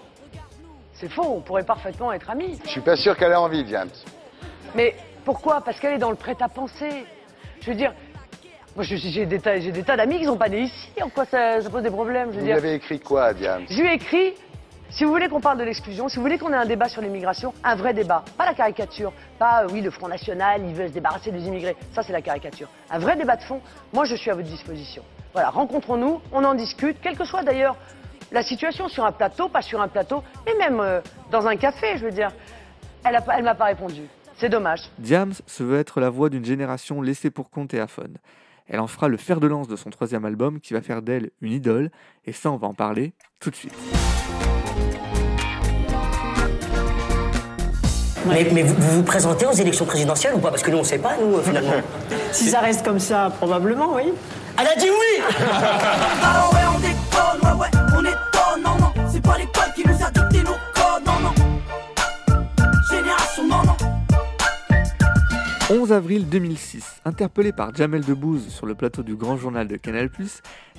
C'est 1.00 1.10
faux, 1.10 1.24
on 1.24 1.40
pourrait 1.40 1.64
parfaitement 1.64 2.12
être 2.12 2.30
amis. 2.30 2.60
Je 2.66 2.70
suis 2.72 2.82
pas 2.82 2.98
sûr 2.98 3.16
qu'elle 3.16 3.32
ait 3.32 3.36
envie, 3.36 3.64
Diams. 3.64 3.90
Mais 4.76 4.96
pourquoi? 5.24 5.62
Parce 5.62 5.80
qu'elle 5.80 5.94
est 5.94 5.98
dans 6.00 6.10
le 6.10 6.18
prêt-à-penser. 6.18 7.06
Je 7.62 7.72
veux 7.72 7.78
dire, 7.78 7.94
moi 8.76 8.84
j'ai 8.84 9.26
des 9.26 9.40
tas, 9.40 9.60
j'ai 9.62 9.72
des 9.72 9.84
tas 9.84 9.96
d'amis 9.96 10.20
qui 10.20 10.26
sont 10.26 10.36
pas 10.36 10.50
nés 10.50 10.64
ici. 10.64 10.92
En 11.02 11.08
quoi 11.08 11.24
ça, 11.24 11.62
ça 11.62 11.70
pose 11.70 11.84
des 11.84 11.90
problèmes 11.90 12.32
Je 12.32 12.36
veux 12.36 12.40
Vous 12.42 12.46
dire, 12.48 12.58
avez 12.58 12.74
écrit 12.74 13.00
quoi, 13.00 13.34
Diams 13.34 13.64
je 13.70 13.82
lui 13.82 13.88
ai 13.88 13.94
écrit. 13.94 14.34
Si 14.90 15.06
vous 15.06 15.12
voulez 15.12 15.30
qu'on 15.30 15.40
parle 15.40 15.60
de 15.60 15.64
l'exclusion, 15.64 16.10
si 16.10 16.18
vous 16.18 16.24
voulez 16.24 16.38
qu'on 16.38 16.52
ait 16.52 16.56
un 16.58 16.66
débat 16.66 16.90
sur 16.90 17.02
l'immigration, 17.02 17.54
un 17.64 17.76
vrai 17.76 17.94
débat, 17.94 18.26
pas 18.38 18.46
la 18.46 18.56
caricature, 18.56 19.14
pas 19.38 19.64
euh, 19.64 19.68
oui 19.72 19.82
le 19.82 19.92
Front 19.92 20.08
National, 20.08 20.64
il 20.68 20.74
veut 20.74 20.88
se 20.88 20.94
débarrasser 20.94 21.32
des 21.32 21.46
immigrés, 21.48 21.78
ça 21.94 22.02
c'est 22.02 22.12
la 22.12 22.24
caricature. 22.24 22.68
Un 22.90 22.98
vrai 22.98 23.16
débat 23.16 23.36
de 23.38 23.44
fond, 23.44 23.62
moi 23.94 24.04
je 24.06 24.16
suis 24.16 24.32
à 24.32 24.34
votre 24.34 24.48
disposition. 24.48 25.04
Voilà, 25.32 25.52
rencontrons-nous, 25.52 26.22
on 26.34 26.44
en 26.44 26.56
discute, 26.56 26.98
quelle 27.02 27.16
que 27.16 27.24
soit 27.24 27.44
d'ailleurs 27.44 27.78
la 28.32 28.44
situation 28.44 28.88
sur 28.88 29.06
un 29.06 29.12
plateau, 29.12 29.50
pas 29.50 29.62
sur 29.62 29.82
un 29.82 29.88
plateau, 29.88 30.24
mais 30.46 30.56
même 30.56 30.80
euh, 30.80 31.02
dans 31.32 31.48
un 31.48 31.56
café, 31.56 31.98
je 31.98 32.06
veux 32.06 32.12
dire. 32.12 32.32
Elle, 33.04 33.20
elle 33.36 33.44
m'a 33.44 33.56
pas 33.56 33.66
répondu. 33.66 34.02
C'est 34.38 34.50
dommage. 34.50 34.82
Diams 34.98 35.34
se 35.48 35.64
veut 35.64 35.80
être 35.80 36.00
la 36.00 36.10
voix 36.10 36.30
d'une 36.30 36.46
génération 36.46 37.02
laissée 37.02 37.30
pour 37.30 37.50
compte 37.50 37.74
et 37.74 37.80
aphone. 37.80 38.18
Elle 38.68 38.80
en 38.80 38.88
fera 38.88 39.08
le 39.08 39.18
fer 39.18 39.40
de 39.40 39.48
lance 39.48 39.68
de 39.68 39.76
son 39.76 39.90
troisième 39.90 40.26
album 40.26 40.60
qui 40.60 40.74
va 40.74 40.82
faire 40.82 41.02
d'elle 41.02 41.32
une 41.42 41.52
idole, 41.52 41.90
et 42.26 42.34
ça 42.34 42.52
on 42.52 42.58
va 42.58 42.68
en 42.68 42.74
parler 42.74 43.14
tout 43.40 43.50
de 43.50 43.56
suite. 43.56 43.74
Mais, 48.28 48.48
mais 48.54 48.64
vous, 48.64 48.76
vous 48.76 48.98
vous 48.98 49.04
présentez 49.04 49.46
aux 49.46 49.54
élections 49.54 49.86
présidentielles 49.86 50.36
ou 50.36 50.40
pas? 50.40 50.50
Parce 50.50 50.62
que 50.62 50.70
nous, 50.70 50.78
on 50.78 50.82
ne 50.82 50.86
sait 50.86 51.00
pas, 51.00 51.18
nous, 51.20 51.38
euh, 51.38 51.42
finalement. 51.42 51.72
Si 52.32 52.46
ça 52.50 52.60
reste 52.60 52.86
comme 52.86 53.00
ça, 53.00 53.32
probablement, 53.38 53.96
oui. 53.96 54.14
Elle 54.60 54.68
a 54.68 54.76
dit 54.76 54.90
oui 54.90 55.24
c'est 59.20 59.30
pas 59.30 59.38
l'école 59.38 59.74
qui 59.76 59.86
nous 59.86 60.04
a 60.04 60.12
dicté 60.12 60.44
nos 60.44 60.58
codes, 60.74 61.06
non, 61.06 61.20
non. 61.20 61.34
Génération, 62.90 63.48
non, 63.48 63.64
non. 63.64 63.76
11 65.72 65.92
avril 65.92 66.28
2006, 66.28 67.02
interpellée 67.06 67.52
par 67.52 67.76
Jamel 67.76 68.04
Debbouze 68.04 68.48
sur 68.48 68.66
le 68.66 68.74
plateau 68.74 69.04
du 69.04 69.16
Grand 69.16 69.38
Journal 69.38 69.68
de 69.68 69.76
Canal+, 69.76 70.10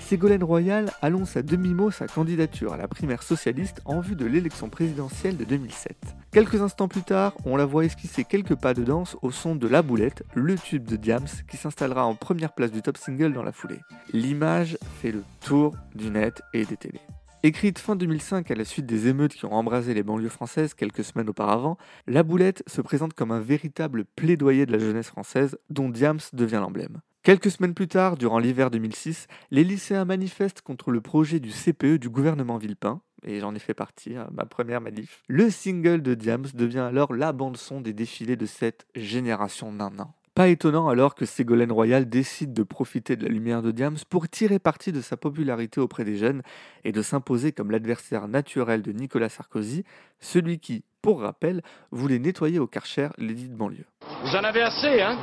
Ségolène 0.00 0.42
Royal 0.42 0.90
annonce 1.00 1.37
à 1.37 1.42
demi-mot 1.42 1.92
sa 1.92 2.08
candidature 2.08 2.72
à 2.72 2.76
la 2.76 2.88
primaire 2.88 3.22
socialiste 3.22 3.82
en 3.84 4.00
vue 4.00 4.16
de 4.16 4.26
l'élection 4.26 4.69
présidentielle 4.69 5.37
de 5.37 5.44
2007. 5.44 5.96
Quelques 6.32 6.60
instants 6.60 6.88
plus 6.88 7.02
tard, 7.02 7.34
on 7.44 7.56
la 7.56 7.66
voit 7.66 7.84
esquisser 7.84 8.25
quelques 8.25 8.56
pas 8.56 8.75
de 8.75 8.82
danse 8.82 9.16
au 9.22 9.31
son 9.31 9.54
de 9.54 9.69
La 9.69 9.82
Boulette, 9.82 10.25
le 10.34 10.56
tube 10.56 10.87
de 10.87 10.96
Diams, 10.96 11.28
qui 11.48 11.56
s'installera 11.56 12.04
en 12.04 12.16
première 12.16 12.52
place 12.52 12.72
du 12.72 12.82
top 12.82 12.96
single 12.96 13.32
dans 13.32 13.44
la 13.44 13.52
foulée. 13.52 13.81
L'image 14.12 14.76
fait 15.00 15.12
le 15.12 15.23
tour 15.40 15.75
du 15.94 16.11
net 16.11 16.42
et 16.52 16.64
des 16.64 16.76
télés. 16.76 17.00
Écrite 17.42 17.78
fin 17.78 17.97
2005 17.97 18.50
à 18.50 18.54
la 18.54 18.66
suite 18.66 18.85
des 18.85 19.09
émeutes 19.09 19.32
qui 19.32 19.47
ont 19.47 19.54
embrasé 19.54 19.94
les 19.94 20.02
banlieues 20.02 20.28
françaises 20.28 20.75
quelques 20.75 21.02
semaines 21.02 21.30
auparavant, 21.30 21.78
La 22.06 22.23
Boulette 22.23 22.62
se 22.66 22.82
présente 22.82 23.14
comme 23.14 23.30
un 23.30 23.40
véritable 23.40 24.04
plaidoyer 24.04 24.66
de 24.66 24.73
la 24.73 24.78
jeunesse 24.78 25.09
française 25.09 25.59
dont 25.70 25.88
Diams 25.88 26.20
devient 26.35 26.61
l'emblème. 26.61 27.00
Quelques 27.23 27.50
semaines 27.50 27.73
plus 27.73 27.88
tard, 27.88 28.18
durant 28.18 28.38
l'hiver 28.38 28.70
2006, 28.70 29.26
les 29.50 29.64
lycéens 29.64 30.04
manifestent 30.04 30.61
contre 30.61 30.90
le 30.90 31.00
projet 31.00 31.40
du 31.40 31.49
CPE 31.49 31.97
du 31.97 32.11
gouvernement 32.11 32.59
Villepin, 32.59 33.00
et 33.25 33.40
j'en 33.40 33.54
ai 33.54 33.59
fait 33.59 33.73
partie, 33.73 34.16
hein, 34.16 34.28
ma 34.35 34.44
première 34.44 34.82
manif. 34.82 35.23
Le 35.26 35.49
single 35.49 36.02
de 36.02 36.12
Diams 36.12 36.47
devient 36.52 36.80
alors 36.80 37.14
la 37.14 37.32
bande-son 37.32 37.80
des 37.80 37.94
défilés 37.94 38.37
de 38.37 38.47
cette 38.47 38.87
génération 38.94 39.73
nanan. 39.73 40.12
Pas 40.40 40.49
étonnant 40.49 40.88
alors 40.88 41.14
que 41.14 41.26
Ségolène 41.26 41.70
Royal 41.70 42.09
décide 42.09 42.54
de 42.54 42.62
profiter 42.62 43.14
de 43.14 43.25
la 43.25 43.28
lumière 43.28 43.61
de 43.61 43.73
Diams 43.73 43.99
pour 44.09 44.26
tirer 44.26 44.59
parti 44.59 44.90
de 44.90 45.02
sa 45.02 45.18
popularité 45.18 45.82
auprès 45.82 46.02
des 46.02 46.16
jeunes 46.16 46.40
et 46.82 46.92
de 46.92 47.02
s'imposer 47.02 47.52
comme 47.52 47.70
l'adversaire 47.70 48.26
naturel 48.26 48.80
de 48.80 48.90
Nicolas 48.90 49.28
Sarkozy, 49.28 49.85
celui 50.18 50.59
qui, 50.59 50.82
pour 51.02 51.20
rappel, 51.20 51.61
voulait 51.90 52.18
nettoyer 52.18 52.59
au 52.59 52.66
Karcher 52.66 53.09
l'édit 53.18 53.50
de 53.50 53.54
banlieue. 53.54 53.85
Vous 54.23 54.35
en 54.35 54.42
avez 54.42 54.62
assez, 54.62 55.02
hein? 55.02 55.18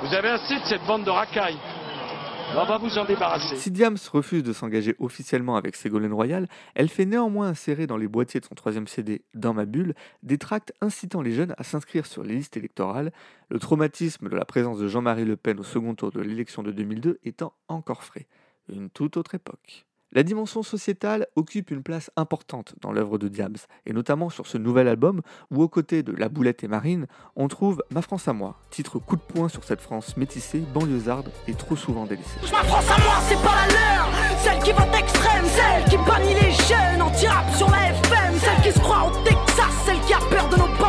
Vous 0.00 0.14
avez 0.14 0.28
assez 0.28 0.54
de 0.54 0.66
cette 0.66 0.86
bande 0.86 1.02
de 1.02 1.10
racailles. 1.10 1.58
Si 3.56 3.70
Diams 3.70 3.96
refuse 4.12 4.42
de 4.42 4.52
s'engager 4.52 4.94
officiellement 4.98 5.56
avec 5.56 5.76
Ségolène 5.76 6.12
Royal, 6.12 6.48
elle 6.74 6.88
fait 6.88 7.04
néanmoins 7.04 7.48
insérer 7.48 7.86
dans 7.86 7.96
les 7.96 8.08
boîtiers 8.08 8.40
de 8.40 8.44
son 8.46 8.54
troisième 8.54 8.86
CD, 8.86 9.22
Dans 9.34 9.54
ma 9.54 9.64
bulle, 9.64 9.94
des 10.22 10.38
tracts 10.38 10.72
incitant 10.80 11.22
les 11.22 11.32
jeunes 11.32 11.54
à 11.58 11.64
s'inscrire 11.64 12.06
sur 12.06 12.22
les 12.22 12.34
listes 12.34 12.56
électorales, 12.56 13.12
le 13.48 13.58
traumatisme 13.58 14.28
de 14.28 14.36
la 14.36 14.44
présence 14.44 14.78
de 14.78 14.88
Jean-Marie 14.88 15.24
Le 15.24 15.36
Pen 15.36 15.58
au 15.60 15.64
second 15.64 15.94
tour 15.94 16.10
de 16.10 16.20
l'élection 16.20 16.62
de 16.62 16.72
2002 16.72 17.18
étant 17.24 17.52
encore 17.68 18.04
frais. 18.04 18.26
Une 18.68 18.90
toute 18.90 19.16
autre 19.16 19.34
époque. 19.34 19.86
La 20.16 20.22
dimension 20.22 20.62
sociétale 20.62 21.26
occupe 21.36 21.70
une 21.70 21.82
place 21.82 22.10
importante 22.16 22.74
dans 22.80 22.90
l'œuvre 22.90 23.18
de 23.18 23.28
Diams, 23.28 23.58
et 23.84 23.92
notamment 23.92 24.30
sur 24.30 24.46
ce 24.46 24.56
nouvel 24.56 24.88
album 24.88 25.20
où, 25.50 25.62
aux 25.62 25.68
côtés 25.68 26.02
de 26.02 26.12
La 26.12 26.30
Boulette 26.30 26.64
et 26.64 26.68
Marine, 26.68 27.06
on 27.36 27.48
trouve 27.48 27.82
Ma 27.90 28.00
France 28.00 28.26
à 28.26 28.32
moi, 28.32 28.58
titre 28.70 28.98
coup 28.98 29.16
de 29.16 29.20
poing 29.20 29.50
sur 29.50 29.62
cette 29.62 29.82
France 29.82 30.16
métissée, 30.16 30.60
banlieusarde 30.72 31.30
et 31.48 31.52
trop 31.52 31.76
souvent 31.76 32.06
délaissée. 32.06 32.40
Ma 32.50 32.64
France 32.64 32.90
à 32.90 32.98
moi, 33.02 33.16
c'est 33.28 33.42
pas 33.42 33.56
la 33.56 33.74
leur. 33.74 34.08
Celle 34.42 34.62
qui 34.62 34.72
vote 34.72 34.94
extrême, 34.98 35.44
celle 35.44 35.84
qui 35.84 35.98
bannit 36.08 36.32
les 36.32 36.52
jeunes, 36.52 37.02
anti-rap 37.02 37.54
sur 37.54 37.68
la 37.68 37.90
FM, 37.90 38.38
celle 38.40 38.62
qui 38.62 38.72
se 38.72 38.82
croit 38.82 39.08
au 39.08 39.22
Texas, 39.22 39.84
celle 39.84 40.00
qui 40.00 40.14
a 40.14 40.20
peur 40.30 40.48
de 40.48 40.56
nos 40.56 40.85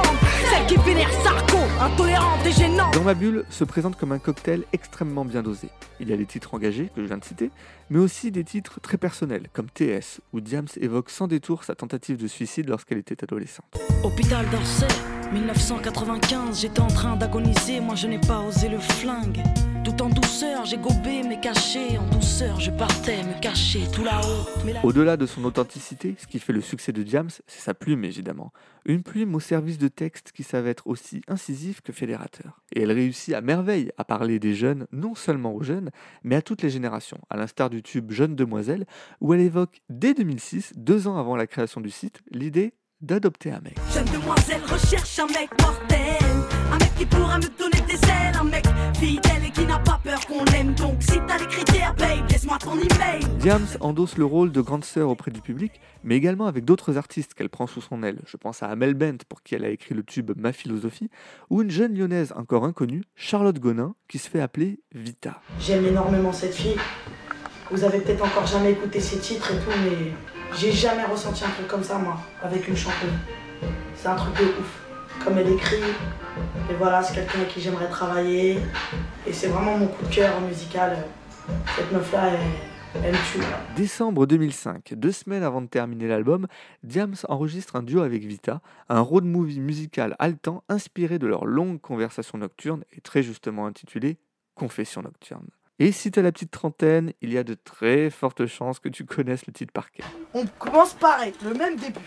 qui 0.67 0.75
vénère 0.75 1.11
Sarko, 1.23 1.57
intolérante 1.79 2.45
et 2.45 2.51
gênante. 2.51 2.93
Dans 2.93 3.03
ma 3.03 3.13
bulle 3.13 3.45
se 3.49 3.63
présente 3.63 3.95
comme 3.95 4.11
un 4.11 4.19
cocktail 4.19 4.63
extrêmement 4.73 5.23
bien 5.23 5.41
dosé. 5.41 5.69
Il 5.99 6.09
y 6.09 6.13
a 6.13 6.15
les 6.15 6.25
titres 6.25 6.53
engagés 6.53 6.89
que 6.93 7.01
je 7.01 7.07
viens 7.07 7.17
de 7.17 7.23
citer, 7.23 7.51
mais 7.89 7.99
aussi 7.99 8.31
des 8.31 8.43
titres 8.43 8.81
très 8.81 8.97
personnels 8.97 9.47
comme 9.53 9.69
TS, 9.69 10.19
où 10.33 10.41
Diams 10.41 10.67
évoque 10.79 11.09
sans 11.09 11.27
détour 11.27 11.63
sa 11.63 11.75
tentative 11.75 12.17
de 12.17 12.27
suicide 12.27 12.67
lorsqu'elle 12.67 12.97
était 12.97 13.23
adolescente. 13.23 13.79
Hôpital 14.03 14.45
d'Orsay, 14.49 14.87
1995, 15.33 16.61
j'étais 16.61 16.79
en 16.79 16.87
train 16.87 17.17
d'agoniser, 17.17 17.81
moi 17.81 17.95
je 17.95 18.07
n'ai 18.07 18.19
pas 18.19 18.39
osé 18.39 18.69
le 18.69 18.79
flingue. 18.79 19.43
Tout 19.83 20.01
en 20.01 20.09
douceur, 20.09 20.65
j'ai 20.65 20.77
gobé 20.77 21.21
mais 21.27 21.39
caché, 21.39 21.97
en 21.97 22.07
douceur 22.07 22.59
je 22.61 22.71
partais 22.71 23.23
me 23.23 23.39
cacher 23.41 23.81
tout 23.93 24.05
là-haut. 24.05 24.47
Au-delà 24.83 25.17
de 25.17 25.25
son 25.25 25.43
authenticité, 25.43 26.15
ce 26.17 26.27
qui 26.27 26.39
fait 26.39 26.53
le 26.53 26.61
succès 26.61 26.93
de 26.93 27.03
Diams, 27.03 27.29
c'est 27.45 27.59
sa 27.59 27.73
plume 27.73 28.05
évidemment. 28.05 28.53
Une 28.85 29.03
plume 29.03 29.35
au 29.35 29.41
service 29.41 29.77
de 29.77 29.89
textes 29.89 30.31
qui 30.31 30.43
savent 30.43 30.67
être 30.67 30.87
aussi 30.87 31.21
incisifs 31.27 31.81
que 31.81 31.91
fédérateurs. 31.91 32.61
Et 32.73 32.83
elle 32.83 32.91
réussit 32.93 33.33
à 33.33 33.41
merveille 33.41 33.91
à 33.97 34.05
parler 34.05 34.39
des 34.39 34.53
jeunes, 34.53 34.87
non 34.93 35.13
seulement 35.13 35.53
aux 35.53 35.63
jeunes, 35.63 35.91
mais 36.23 36.37
à 36.37 36.41
toutes 36.41 36.61
les 36.61 36.69
générations, 36.69 37.19
à 37.29 37.35
l'instar 37.35 37.69
du 37.69 37.83
tube 37.83 38.11
Jeune 38.11 38.35
Demoiselle, 38.35 38.85
où 39.19 39.33
elle 39.33 39.41
évoque 39.41 39.81
dès 39.89 40.13
2006, 40.13 40.73
deux 40.77 41.07
ans 41.07 41.17
avant 41.17 41.35
la 41.35 41.47
création 41.47 41.81
du 41.81 41.89
site, 41.89 42.21
l'idée 42.31 42.73
d'adopter 43.01 43.51
un 43.51 43.59
mec. 43.59 43.77
Jeune 43.93 44.05
demoiselle 44.05 44.61
recherche 44.67 45.19
un 45.19 45.27
mec 45.27 45.49
mortel, 45.61 46.27
un 46.71 46.77
mec 46.77 46.95
qui 46.97 47.05
pourra 47.05 47.37
me 47.37 47.57
donner 47.57 47.85
des 47.87 48.03
ailes, 48.07 48.35
un 48.39 48.43
mec 48.43 48.65
fidèle 48.95 49.45
et 49.45 49.51
qui 49.51 49.65
n'a 49.65 49.79
pas 49.79 49.99
peur 50.03 50.19
qu'on 50.25 50.43
l'aime. 50.45 50.73
Donc 50.75 51.01
si 51.01 51.19
t'as 51.27 51.37
les 51.37 51.47
critères, 51.47 51.93
babe, 51.95 52.29
laisse-moi 52.29 52.57
ton 52.57 52.73
email. 52.73 53.23
Diams 53.39 53.67
endosse 53.79 54.17
le 54.17 54.25
rôle 54.25 54.51
de 54.51 54.61
grande 54.61 54.83
sœur 54.83 55.09
auprès 55.09 55.31
du 55.31 55.41
public, 55.41 55.79
mais 56.03 56.15
également 56.15 56.47
avec 56.47 56.65
d'autres 56.65 56.97
artistes 56.97 57.33
qu'elle 57.33 57.49
prend 57.49 57.67
sous 57.67 57.81
son 57.81 58.03
aile. 58.03 58.19
Je 58.25 58.37
pense 58.37 58.63
à 58.63 58.67
Amel 58.67 58.95
Bent, 58.95 59.23
pour 59.29 59.43
qui 59.43 59.55
elle 59.55 59.65
a 59.65 59.69
écrit 59.69 59.93
le 59.93 60.03
tube 60.03 60.31
Ma 60.35 60.51
philosophie, 60.51 61.09
ou 61.49 61.61
une 61.61 61.69
jeune 61.69 61.95
lyonnaise 61.95 62.33
encore 62.35 62.65
inconnue, 62.65 63.03
Charlotte 63.15 63.59
Gonin, 63.59 63.95
qui 64.07 64.17
se 64.17 64.29
fait 64.29 64.41
appeler 64.41 64.79
Vita. 64.93 65.41
J'aime 65.59 65.85
énormément 65.85 66.33
cette 66.33 66.55
fille. 66.55 66.77
Vous 67.69 67.83
avez 67.83 67.99
peut-être 67.99 68.23
encore 68.23 68.45
jamais 68.45 68.71
écouté 68.71 68.99
ses 68.99 69.17
titres 69.17 69.51
et 69.51 69.57
tout, 69.57 69.71
mais 69.83 70.13
j'ai 70.57 70.71
jamais 70.71 71.03
ressenti 71.03 71.43
un 71.43 71.49
truc 71.49 71.67
comme 71.67 71.83
ça, 71.83 71.97
moi, 71.97 72.17
avec 72.41 72.67
une 72.67 72.77
chanteuse. 72.77 73.11
C'est 73.95 74.07
un 74.07 74.15
truc 74.15 74.35
de 74.37 74.45
ouf. 74.45 74.83
Comme 75.23 75.37
elle 75.37 75.49
écrit, 75.49 75.81
et 76.69 76.73
voilà, 76.75 77.01
c'est 77.01 77.15
quelqu'un 77.15 77.39
avec 77.39 77.49
qui 77.49 77.59
j'aimerais 77.59 77.89
travailler. 77.89 78.59
Et 79.25 79.33
c'est 79.33 79.47
vraiment 79.47 79.77
mon 79.77 79.87
coup 79.87 80.05
de 80.05 80.13
cœur 80.13 80.39
musical. 80.41 80.97
Cette 81.75 81.91
meuf-là, 81.91 82.29
elle, 82.29 83.03
elle 83.03 83.15
tue. 83.31 83.39
Décembre 83.75 84.25
2005, 84.25 84.93
deux 84.95 85.11
semaines 85.11 85.43
avant 85.43 85.61
de 85.61 85.67
terminer 85.67 86.07
l'album, 86.07 86.47
Diams 86.83 87.15
enregistre 87.27 87.75
un 87.75 87.83
duo 87.83 88.01
avec 88.01 88.23
Vita, 88.23 88.61
un 88.89 89.01
road 89.01 89.25
movie 89.25 89.59
musical 89.59 90.15
haletant 90.19 90.63
inspiré 90.69 91.19
de 91.19 91.27
leur 91.27 91.45
longue 91.45 91.81
conversation 91.81 92.37
nocturne 92.37 92.83
et 92.95 93.01
très 93.01 93.23
justement 93.23 93.65
intitulé 93.65 94.17
Confession 94.55 95.01
nocturne. 95.01 95.47
Et 95.79 95.91
si 95.91 96.09
t'as 96.09 96.23
la 96.23 96.31
petite 96.31 96.49
trentaine, 96.49 97.13
il 97.21 97.31
y 97.31 97.37
a 97.37 97.43
de 97.43 97.53
très 97.53 98.09
fortes 98.09 98.47
chances 98.47 98.79
que 98.79 98.89
tu 98.89 99.05
connaisses 99.05 99.45
le 99.45 99.53
titre 99.53 99.71
par 99.71 99.91
cœur. 99.91 100.07
On 100.33 100.45
commence 100.57 100.93
pareil, 100.93 101.33
le 101.43 101.53
même 101.53 101.75
début. 101.75 101.99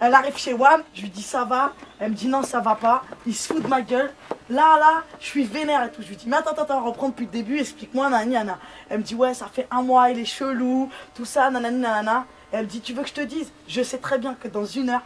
Elle 0.00 0.14
arrive 0.14 0.36
chez 0.36 0.52
Wam, 0.52 0.82
je 0.92 1.02
lui 1.02 1.10
dis 1.10 1.22
ça 1.22 1.44
va, 1.44 1.72
elle 2.00 2.10
me 2.10 2.16
dit 2.16 2.26
non 2.26 2.42
ça 2.42 2.58
va 2.58 2.74
pas, 2.74 3.04
il 3.24 3.36
se 3.36 3.52
fout 3.52 3.62
de 3.62 3.68
ma 3.68 3.82
gueule. 3.82 4.12
Là 4.50 4.76
là, 4.76 5.04
je 5.20 5.26
suis 5.26 5.44
vénère 5.44 5.84
et 5.84 5.92
tout. 5.92 6.02
Je 6.02 6.08
lui 6.08 6.16
dis 6.16 6.28
mais 6.28 6.38
attends 6.38 6.50
attends 6.50 6.62
attends, 6.62 6.84
reprends 6.84 7.10
depuis 7.10 7.26
le 7.26 7.30
début, 7.30 7.60
explique-moi 7.60 8.10
nani 8.10 8.32
nana. 8.32 8.58
Elle 8.90 8.98
me 8.98 9.04
dit 9.04 9.14
ouais 9.14 9.34
ça 9.34 9.46
fait 9.46 9.68
un 9.70 9.82
mois, 9.82 10.10
il 10.10 10.18
est 10.18 10.24
chelou, 10.24 10.90
tout 11.14 11.24
ça 11.24 11.48
nanani 11.48 11.78
nanana. 11.78 12.26
Et 12.52 12.56
elle 12.56 12.64
me 12.64 12.70
dit 12.70 12.80
tu 12.80 12.92
veux 12.92 13.04
que 13.04 13.08
je 13.08 13.14
te 13.14 13.20
dise, 13.20 13.52
je 13.68 13.82
sais 13.84 13.98
très 13.98 14.18
bien 14.18 14.34
que 14.34 14.48
dans 14.48 14.66
une 14.66 14.90
heure, 14.90 15.04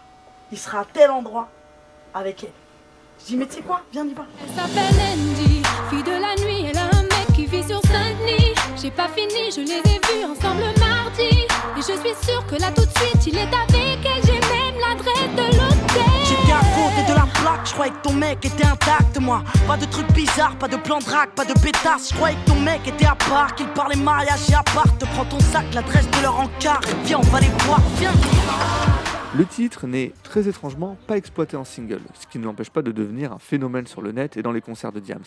il 0.50 0.56
sera 0.56 0.80
à 0.80 0.84
tel 0.86 1.10
endroit 1.10 1.50
avec 2.14 2.44
elle. 2.44 2.52
Je 3.20 3.26
dis 3.26 3.36
mais 3.36 3.44
tu 3.46 3.56
sais 3.56 3.60
quoi, 3.60 3.82
viens 3.92 4.06
y 4.06 4.14
va. 4.14 4.24
Elle 4.42 4.54
s'appelle 4.54 4.94
Andy, 5.12 5.45
J'ai 8.86 8.92
pas 8.92 9.08
fini, 9.08 9.50
je 9.50 9.62
les 9.62 9.78
ai 9.78 9.98
vus 9.98 10.24
ensemble 10.30 10.62
mardi. 10.78 11.40
Et 11.40 11.48
je 11.76 11.82
suis 11.82 12.14
sûre 12.24 12.46
que 12.46 12.54
là 12.54 12.70
tout 12.70 12.84
de 12.84 12.98
suite, 13.00 13.26
il 13.26 13.36
est 13.36 13.40
avec 13.42 13.98
elle. 14.04 14.22
J'ai 14.24 14.38
même 14.38 14.78
l'adresse 14.78 15.34
de 15.34 15.56
l'hôtel. 15.56 16.12
J'étais 16.24 16.52
à 16.52 16.60
côté 16.60 17.12
de 17.12 17.16
la 17.16 17.26
plaque, 17.26 17.66
je 17.66 17.72
croyais 17.72 17.90
que 17.90 18.08
ton 18.08 18.12
mec 18.12 18.44
était 18.44 18.64
intact, 18.64 19.18
moi. 19.18 19.42
Pas 19.66 19.76
de 19.76 19.86
trucs 19.86 20.12
bizarres, 20.12 20.54
pas 20.54 20.68
de 20.68 20.76
plan 20.76 21.00
drague, 21.00 21.30
pas 21.30 21.44
de 21.44 21.54
pétasse. 21.54 22.10
Je 22.10 22.14
croyais 22.14 22.36
que 22.36 22.48
ton 22.48 22.60
mec 22.60 22.86
était 22.86 23.06
à 23.06 23.16
part, 23.16 23.56
qu'il 23.56 23.66
parlait 23.70 23.96
mariage 23.96 24.48
et 24.50 24.54
appart. 24.54 25.04
Prends 25.14 25.24
ton 25.24 25.40
sac, 25.40 25.64
l'adresse 25.74 26.08
de 26.08 26.22
leur 26.22 26.38
encart. 26.38 26.80
Viens, 27.02 27.18
on 27.18 27.22
va 27.22 27.40
les 27.40 27.50
voir, 27.66 27.80
viens. 27.98 28.12
Le 29.36 29.44
titre 29.44 29.86
n'est 29.86 30.14
très 30.22 30.48
étrangement 30.48 30.96
pas 31.06 31.18
exploité 31.18 31.58
en 31.58 31.64
single, 31.64 32.00
ce 32.18 32.26
qui 32.26 32.38
ne 32.38 32.44
l'empêche 32.44 32.70
pas 32.70 32.80
de 32.80 32.90
devenir 32.90 33.34
un 33.34 33.38
phénomène 33.38 33.86
sur 33.86 34.00
le 34.00 34.12
net 34.12 34.38
et 34.38 34.42
dans 34.42 34.52
les 34.52 34.62
concerts 34.62 34.92
de 34.92 35.00
Diams. 35.00 35.24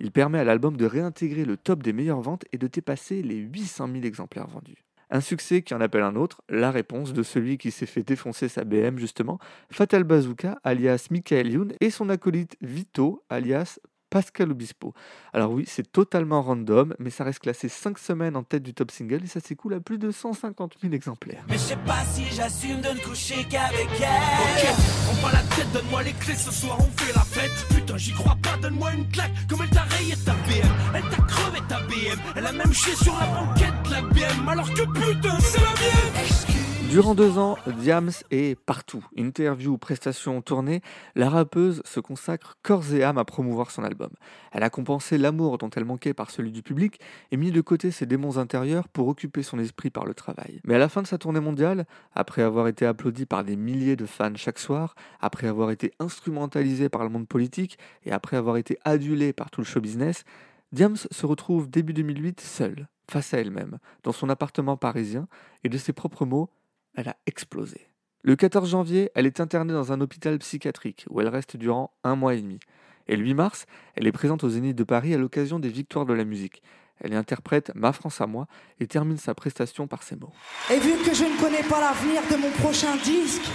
Il 0.00 0.10
permet 0.10 0.40
à 0.40 0.44
l'album 0.44 0.76
de 0.76 0.84
réintégrer 0.84 1.44
le 1.44 1.56
top 1.56 1.80
des 1.80 1.92
meilleures 1.92 2.22
ventes 2.22 2.44
et 2.52 2.58
de 2.58 2.66
dépasser 2.66 3.22
les 3.22 3.36
800 3.36 3.88
000 3.92 4.04
exemplaires 4.04 4.48
vendus. 4.48 4.84
Un 5.10 5.20
succès 5.20 5.62
qui 5.62 5.74
en 5.74 5.80
appelle 5.80 6.02
un 6.02 6.16
autre, 6.16 6.42
la 6.48 6.72
réponse 6.72 7.12
de 7.12 7.22
celui 7.22 7.56
qui 7.56 7.70
s'est 7.70 7.86
fait 7.86 8.02
défoncer 8.02 8.48
sa 8.48 8.64
BM 8.64 8.98
justement, 8.98 9.38
Fatal 9.70 10.02
Bazooka 10.02 10.58
alias 10.64 11.06
Michael 11.12 11.52
Youn 11.52 11.72
et 11.80 11.90
son 11.90 12.08
acolyte 12.08 12.56
Vito 12.62 13.22
alias 13.30 13.78
Pascal 14.12 14.50
Obispo. 14.50 14.92
Alors 15.32 15.52
oui, 15.52 15.64
c'est 15.66 15.90
totalement 15.90 16.42
random, 16.42 16.94
mais 16.98 17.08
ça 17.08 17.24
reste 17.24 17.38
classé 17.38 17.70
5 17.70 17.98
semaines 17.98 18.36
en 18.36 18.42
tête 18.42 18.62
du 18.62 18.74
top 18.74 18.90
single 18.90 19.24
et 19.24 19.26
ça 19.26 19.40
s'écoule 19.40 19.72
à 19.72 19.80
plus 19.80 19.96
de 19.96 20.10
150 20.10 20.76
000 20.82 20.92
exemplaires. 20.92 21.42
Mais 21.48 21.54
je 21.54 21.60
sais 21.60 21.78
pas 21.86 22.04
si 22.12 22.24
j'assume 22.30 22.82
de 22.82 22.88
ne 22.88 23.00
coucher 23.02 23.42
qu'avec 23.48 23.88
elle. 23.98 24.68
Ok, 24.68 24.76
prends 25.06 25.28
pas 25.28 25.32
la 25.32 25.42
tête, 25.56 25.72
donne-moi 25.72 26.02
les 26.02 26.12
clés, 26.12 26.34
ce 26.34 26.52
soir 26.52 26.76
on 26.78 27.02
fait 27.02 27.14
la 27.14 27.24
fête. 27.24 27.66
Putain, 27.70 27.96
j'y 27.96 28.12
crois 28.12 28.36
pas, 28.42 28.58
donne-moi 28.58 28.92
une 28.92 29.08
claque. 29.08 29.32
Comme 29.48 29.60
elle 29.62 29.70
t'a 29.70 29.84
rayé 29.84 30.14
ta 30.26 30.32
BM, 30.32 30.70
elle 30.94 31.08
t'a 31.08 31.22
crevé 31.22 31.60
ta 31.66 31.80
BM. 31.80 32.20
Elle 32.36 32.46
a 32.46 32.52
même 32.52 32.72
chié 32.74 32.94
sur 32.96 33.18
la 33.18 33.26
banquette 33.26 33.90
la 33.90 34.02
BM, 34.02 34.46
alors 34.46 34.68
que 34.74 34.82
putain, 34.82 35.40
c'est 35.40 35.60
la 35.60 35.72
mienne. 35.72 36.51
Durant 36.92 37.14
deux 37.14 37.38
ans, 37.38 37.56
Diams 37.78 38.10
est 38.30 38.54
partout. 38.54 39.02
Interviews, 39.16 39.78
prestations, 39.78 40.42
tournées, 40.42 40.82
la 41.14 41.30
rappeuse 41.30 41.80
se 41.86 42.00
consacre 42.00 42.58
corps 42.62 42.92
et 42.92 43.02
âme 43.02 43.16
à 43.16 43.24
promouvoir 43.24 43.70
son 43.70 43.82
album. 43.82 44.10
Elle 44.50 44.62
a 44.62 44.68
compensé 44.68 45.16
l'amour 45.16 45.56
dont 45.56 45.70
elle 45.70 45.86
manquait 45.86 46.12
par 46.12 46.30
celui 46.30 46.52
du 46.52 46.62
public 46.62 47.00
et 47.30 47.38
mis 47.38 47.50
de 47.50 47.62
côté 47.62 47.90
ses 47.92 48.04
démons 48.04 48.36
intérieurs 48.36 48.88
pour 48.88 49.08
occuper 49.08 49.42
son 49.42 49.58
esprit 49.58 49.88
par 49.88 50.04
le 50.04 50.12
travail. 50.12 50.60
Mais 50.64 50.74
à 50.74 50.78
la 50.78 50.90
fin 50.90 51.00
de 51.00 51.06
sa 51.06 51.16
tournée 51.16 51.40
mondiale, 51.40 51.86
après 52.14 52.42
avoir 52.42 52.68
été 52.68 52.84
applaudie 52.84 53.24
par 53.24 53.42
des 53.42 53.56
milliers 53.56 53.96
de 53.96 54.04
fans 54.04 54.36
chaque 54.36 54.58
soir, 54.58 54.94
après 55.18 55.46
avoir 55.46 55.70
été 55.70 55.92
instrumentalisée 55.98 56.90
par 56.90 57.04
le 57.04 57.08
monde 57.08 57.26
politique 57.26 57.78
et 58.04 58.12
après 58.12 58.36
avoir 58.36 58.58
été 58.58 58.76
adulée 58.84 59.32
par 59.32 59.50
tout 59.50 59.62
le 59.62 59.66
show 59.66 59.80
business, 59.80 60.24
Diams 60.72 60.96
se 60.96 61.24
retrouve 61.24 61.70
début 61.70 61.94
2008 61.94 62.42
seule, 62.42 62.86
face 63.10 63.32
à 63.32 63.38
elle-même, 63.38 63.78
dans 64.02 64.12
son 64.12 64.28
appartement 64.28 64.76
parisien, 64.76 65.26
et 65.64 65.70
de 65.70 65.78
ses 65.78 65.94
propres 65.94 66.26
mots, 66.26 66.50
elle 66.94 67.08
a 67.08 67.16
explosé. 67.26 67.86
Le 68.22 68.36
14 68.36 68.70
janvier, 68.70 69.10
elle 69.14 69.26
est 69.26 69.40
internée 69.40 69.72
dans 69.72 69.92
un 69.92 70.00
hôpital 70.00 70.38
psychiatrique 70.38 71.06
où 71.10 71.20
elle 71.20 71.28
reste 71.28 71.56
durant 71.56 71.92
un 72.04 72.14
mois 72.14 72.34
et 72.34 72.40
demi. 72.40 72.60
Et 73.08 73.16
le 73.16 73.24
8 73.24 73.34
mars, 73.34 73.66
elle 73.94 74.06
est 74.06 74.12
présente 74.12 74.44
au 74.44 74.48
Zénith 74.48 74.76
de 74.76 74.84
Paris 74.84 75.12
à 75.12 75.18
l'occasion 75.18 75.58
des 75.58 75.68
Victoires 75.68 76.06
de 76.06 76.12
la 76.12 76.24
musique. 76.24 76.62
Elle 77.00 77.12
y 77.12 77.16
interprète 77.16 77.72
Ma 77.74 77.92
France 77.92 78.20
à 78.20 78.28
moi 78.28 78.46
et 78.78 78.86
termine 78.86 79.16
sa 79.16 79.34
prestation 79.34 79.88
par 79.88 80.04
ces 80.04 80.14
mots. 80.14 80.32
Et 80.70 80.78
vu 80.78 80.92
que 81.04 81.12
je 81.12 81.24
ne 81.24 81.40
connais 81.40 81.64
pas 81.64 81.80
l'avenir 81.80 82.22
de 82.30 82.36
mon 82.36 82.50
prochain 82.62 82.94
disque, 83.02 83.50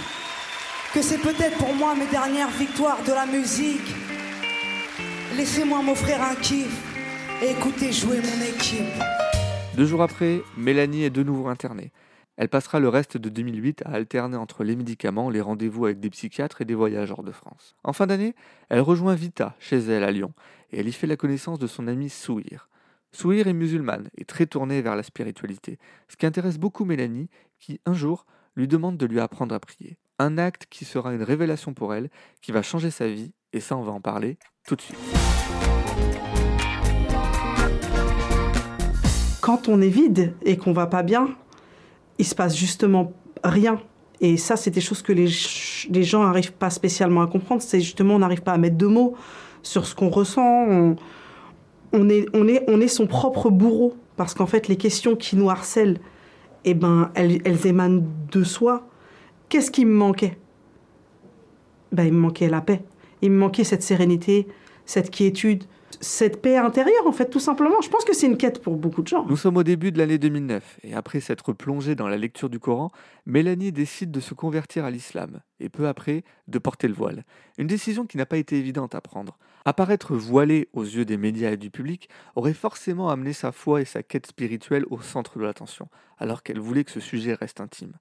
que 0.92 1.00
c'est 1.00 1.18
peut-être 1.18 1.56
pour 1.56 1.74
moi 1.74 1.94
mes 1.94 2.06
dernières 2.06 2.50
victoires 2.50 3.02
de 3.04 3.12
la 3.12 3.24
musique, 3.24 3.94
laissez-moi 5.34 5.82
m'offrir 5.82 6.22
un 6.22 6.34
kiff 6.34 6.84
et 7.42 7.52
écouter 7.52 7.90
jouer 7.90 8.20
mon 8.20 8.44
équipe. 8.44 9.02
Deux 9.76 9.86
jours 9.86 10.02
après, 10.02 10.42
Mélanie 10.58 11.04
est 11.04 11.10
de 11.10 11.22
nouveau 11.22 11.48
internée. 11.48 11.90
Elle 12.38 12.48
passera 12.48 12.78
le 12.78 12.88
reste 12.88 13.16
de 13.16 13.30
2008 13.30 13.82
à 13.84 13.90
alterner 13.90 14.36
entre 14.36 14.62
les 14.62 14.76
médicaments, 14.76 15.28
les 15.28 15.40
rendez-vous 15.40 15.86
avec 15.86 15.98
des 15.98 16.08
psychiatres 16.08 16.62
et 16.62 16.64
des 16.64 16.76
voyages 16.76 17.10
hors 17.10 17.24
de 17.24 17.32
France. 17.32 17.74
En 17.82 17.92
fin 17.92 18.06
d'année, 18.06 18.36
elle 18.68 18.80
rejoint 18.80 19.16
Vita 19.16 19.56
chez 19.58 19.78
elle 19.78 20.04
à 20.04 20.12
Lyon 20.12 20.32
et 20.70 20.78
elle 20.78 20.86
y 20.86 20.92
fait 20.92 21.08
la 21.08 21.16
connaissance 21.16 21.58
de 21.58 21.66
son 21.66 21.88
amie 21.88 22.08
Souhir. 22.08 22.68
Souhir 23.10 23.48
est 23.48 23.52
musulmane 23.52 24.08
et 24.16 24.24
très 24.24 24.46
tournée 24.46 24.82
vers 24.82 24.94
la 24.94 25.02
spiritualité, 25.02 25.80
ce 26.06 26.14
qui 26.14 26.26
intéresse 26.26 26.58
beaucoup 26.58 26.84
Mélanie 26.84 27.28
qui, 27.58 27.80
un 27.86 27.92
jour, 27.92 28.24
lui 28.54 28.68
demande 28.68 28.96
de 28.96 29.06
lui 29.06 29.18
apprendre 29.18 29.52
à 29.52 29.58
prier. 29.58 29.98
Un 30.20 30.38
acte 30.38 30.66
qui 30.70 30.84
sera 30.84 31.14
une 31.14 31.24
révélation 31.24 31.74
pour 31.74 31.92
elle, 31.92 32.08
qui 32.40 32.52
va 32.52 32.62
changer 32.62 32.92
sa 32.92 33.08
vie, 33.08 33.32
et 33.52 33.58
ça 33.58 33.76
on 33.76 33.82
va 33.82 33.90
en 33.90 34.00
parler 34.00 34.38
tout 34.64 34.76
de 34.76 34.80
suite. 34.80 34.98
Quand 39.40 39.66
on 39.66 39.80
est 39.80 39.88
vide 39.88 40.36
et 40.42 40.56
qu'on 40.56 40.72
va 40.72 40.86
pas 40.86 41.02
bien, 41.02 41.36
il 42.18 42.24
se 42.24 42.34
passe 42.34 42.56
justement 42.56 43.12
rien. 43.44 43.80
Et 44.20 44.36
ça, 44.36 44.56
c'est 44.56 44.70
des 44.70 44.80
choses 44.80 45.02
que 45.02 45.12
les, 45.12 46.02
gens 46.02 46.24
n'arrivent 46.24 46.52
pas 46.52 46.70
spécialement 46.70 47.22
à 47.22 47.26
comprendre. 47.26 47.62
C'est 47.62 47.80
justement, 47.80 48.16
on 48.16 48.18
n'arrive 48.18 48.42
pas 48.42 48.52
à 48.52 48.58
mettre 48.58 48.76
de 48.76 48.86
mots 48.86 49.14
sur 49.62 49.86
ce 49.86 49.94
qu'on 49.94 50.08
ressent. 50.08 50.96
On 51.92 52.08
est 52.08 52.88
son 52.88 53.06
propre 53.06 53.50
bourreau. 53.50 53.94
Parce 54.16 54.34
qu'en 54.34 54.46
fait, 54.46 54.66
les 54.66 54.76
questions 54.76 55.14
qui 55.14 55.36
nous 55.36 55.48
harcèlent, 55.48 56.00
eh 56.64 56.74
ben, 56.74 57.12
elles, 57.14 57.40
elles 57.44 57.66
émanent 57.68 58.02
de 58.32 58.42
soi. 58.42 58.88
Qu'est-ce 59.48 59.70
qui 59.70 59.84
me 59.84 59.94
manquait? 59.94 60.36
Ben, 61.92 62.04
Il 62.04 62.12
me 62.12 62.18
manquait 62.18 62.48
la 62.48 62.60
paix. 62.60 62.82
Il 63.22 63.30
me 63.30 63.38
manquait 63.38 63.62
cette 63.62 63.84
sérénité, 63.84 64.48
cette 64.84 65.10
quiétude, 65.10 65.64
cette 66.00 66.40
paix 66.40 66.56
intérieure, 66.56 67.06
en 67.06 67.12
fait, 67.12 67.30
tout 67.30 67.40
simplement. 67.40 67.80
Je 67.82 67.88
pense 67.88 68.04
que 68.04 68.14
c'est 68.14 68.26
une 68.26 68.36
quête 68.36 68.62
pour 68.62 68.76
beaucoup 68.76 69.02
de 69.02 69.08
gens. 69.08 69.26
Nous 69.26 69.36
sommes 69.36 69.56
au 69.56 69.62
début 69.62 69.92
de 69.92 69.98
l'année 69.98 70.18
2009 70.18 70.80
et 70.84 70.94
après 70.94 71.20
s'être 71.20 71.52
plongée 71.52 71.94
dans 71.94 72.08
la 72.08 72.16
lecture 72.16 72.48
du 72.48 72.58
Coran, 72.58 72.90
Mélanie 73.26 73.72
décide 73.72 74.10
de 74.10 74.20
se 74.20 74.34
convertir 74.34 74.84
à 74.84 74.90
l'islam 74.90 75.40
et 75.60 75.68
peu 75.68 75.88
après 75.88 76.24
de 76.46 76.58
porter 76.58 76.88
le 76.88 76.94
voile. 76.94 77.24
Une 77.58 77.66
décision 77.66 78.06
qui 78.06 78.16
n'a 78.16 78.26
pas 78.26 78.36
été 78.36 78.56
évidente 78.56 78.94
à 78.94 79.00
prendre. 79.00 79.38
Apparaître 79.64 80.14
voilée 80.14 80.68
aux 80.72 80.84
yeux 80.84 81.04
des 81.04 81.16
médias 81.16 81.50
et 81.50 81.56
du 81.56 81.70
public 81.70 82.08
aurait 82.36 82.54
forcément 82.54 83.10
amené 83.10 83.32
sa 83.32 83.52
foi 83.52 83.80
et 83.82 83.84
sa 83.84 84.02
quête 84.02 84.26
spirituelle 84.26 84.84
au 84.90 85.00
centre 85.00 85.38
de 85.38 85.44
l'attention, 85.44 85.88
alors 86.18 86.42
qu'elle 86.42 86.60
voulait 86.60 86.84
que 86.84 86.90
ce 86.90 87.00
sujet 87.00 87.34
reste 87.34 87.60
intime. 87.60 87.92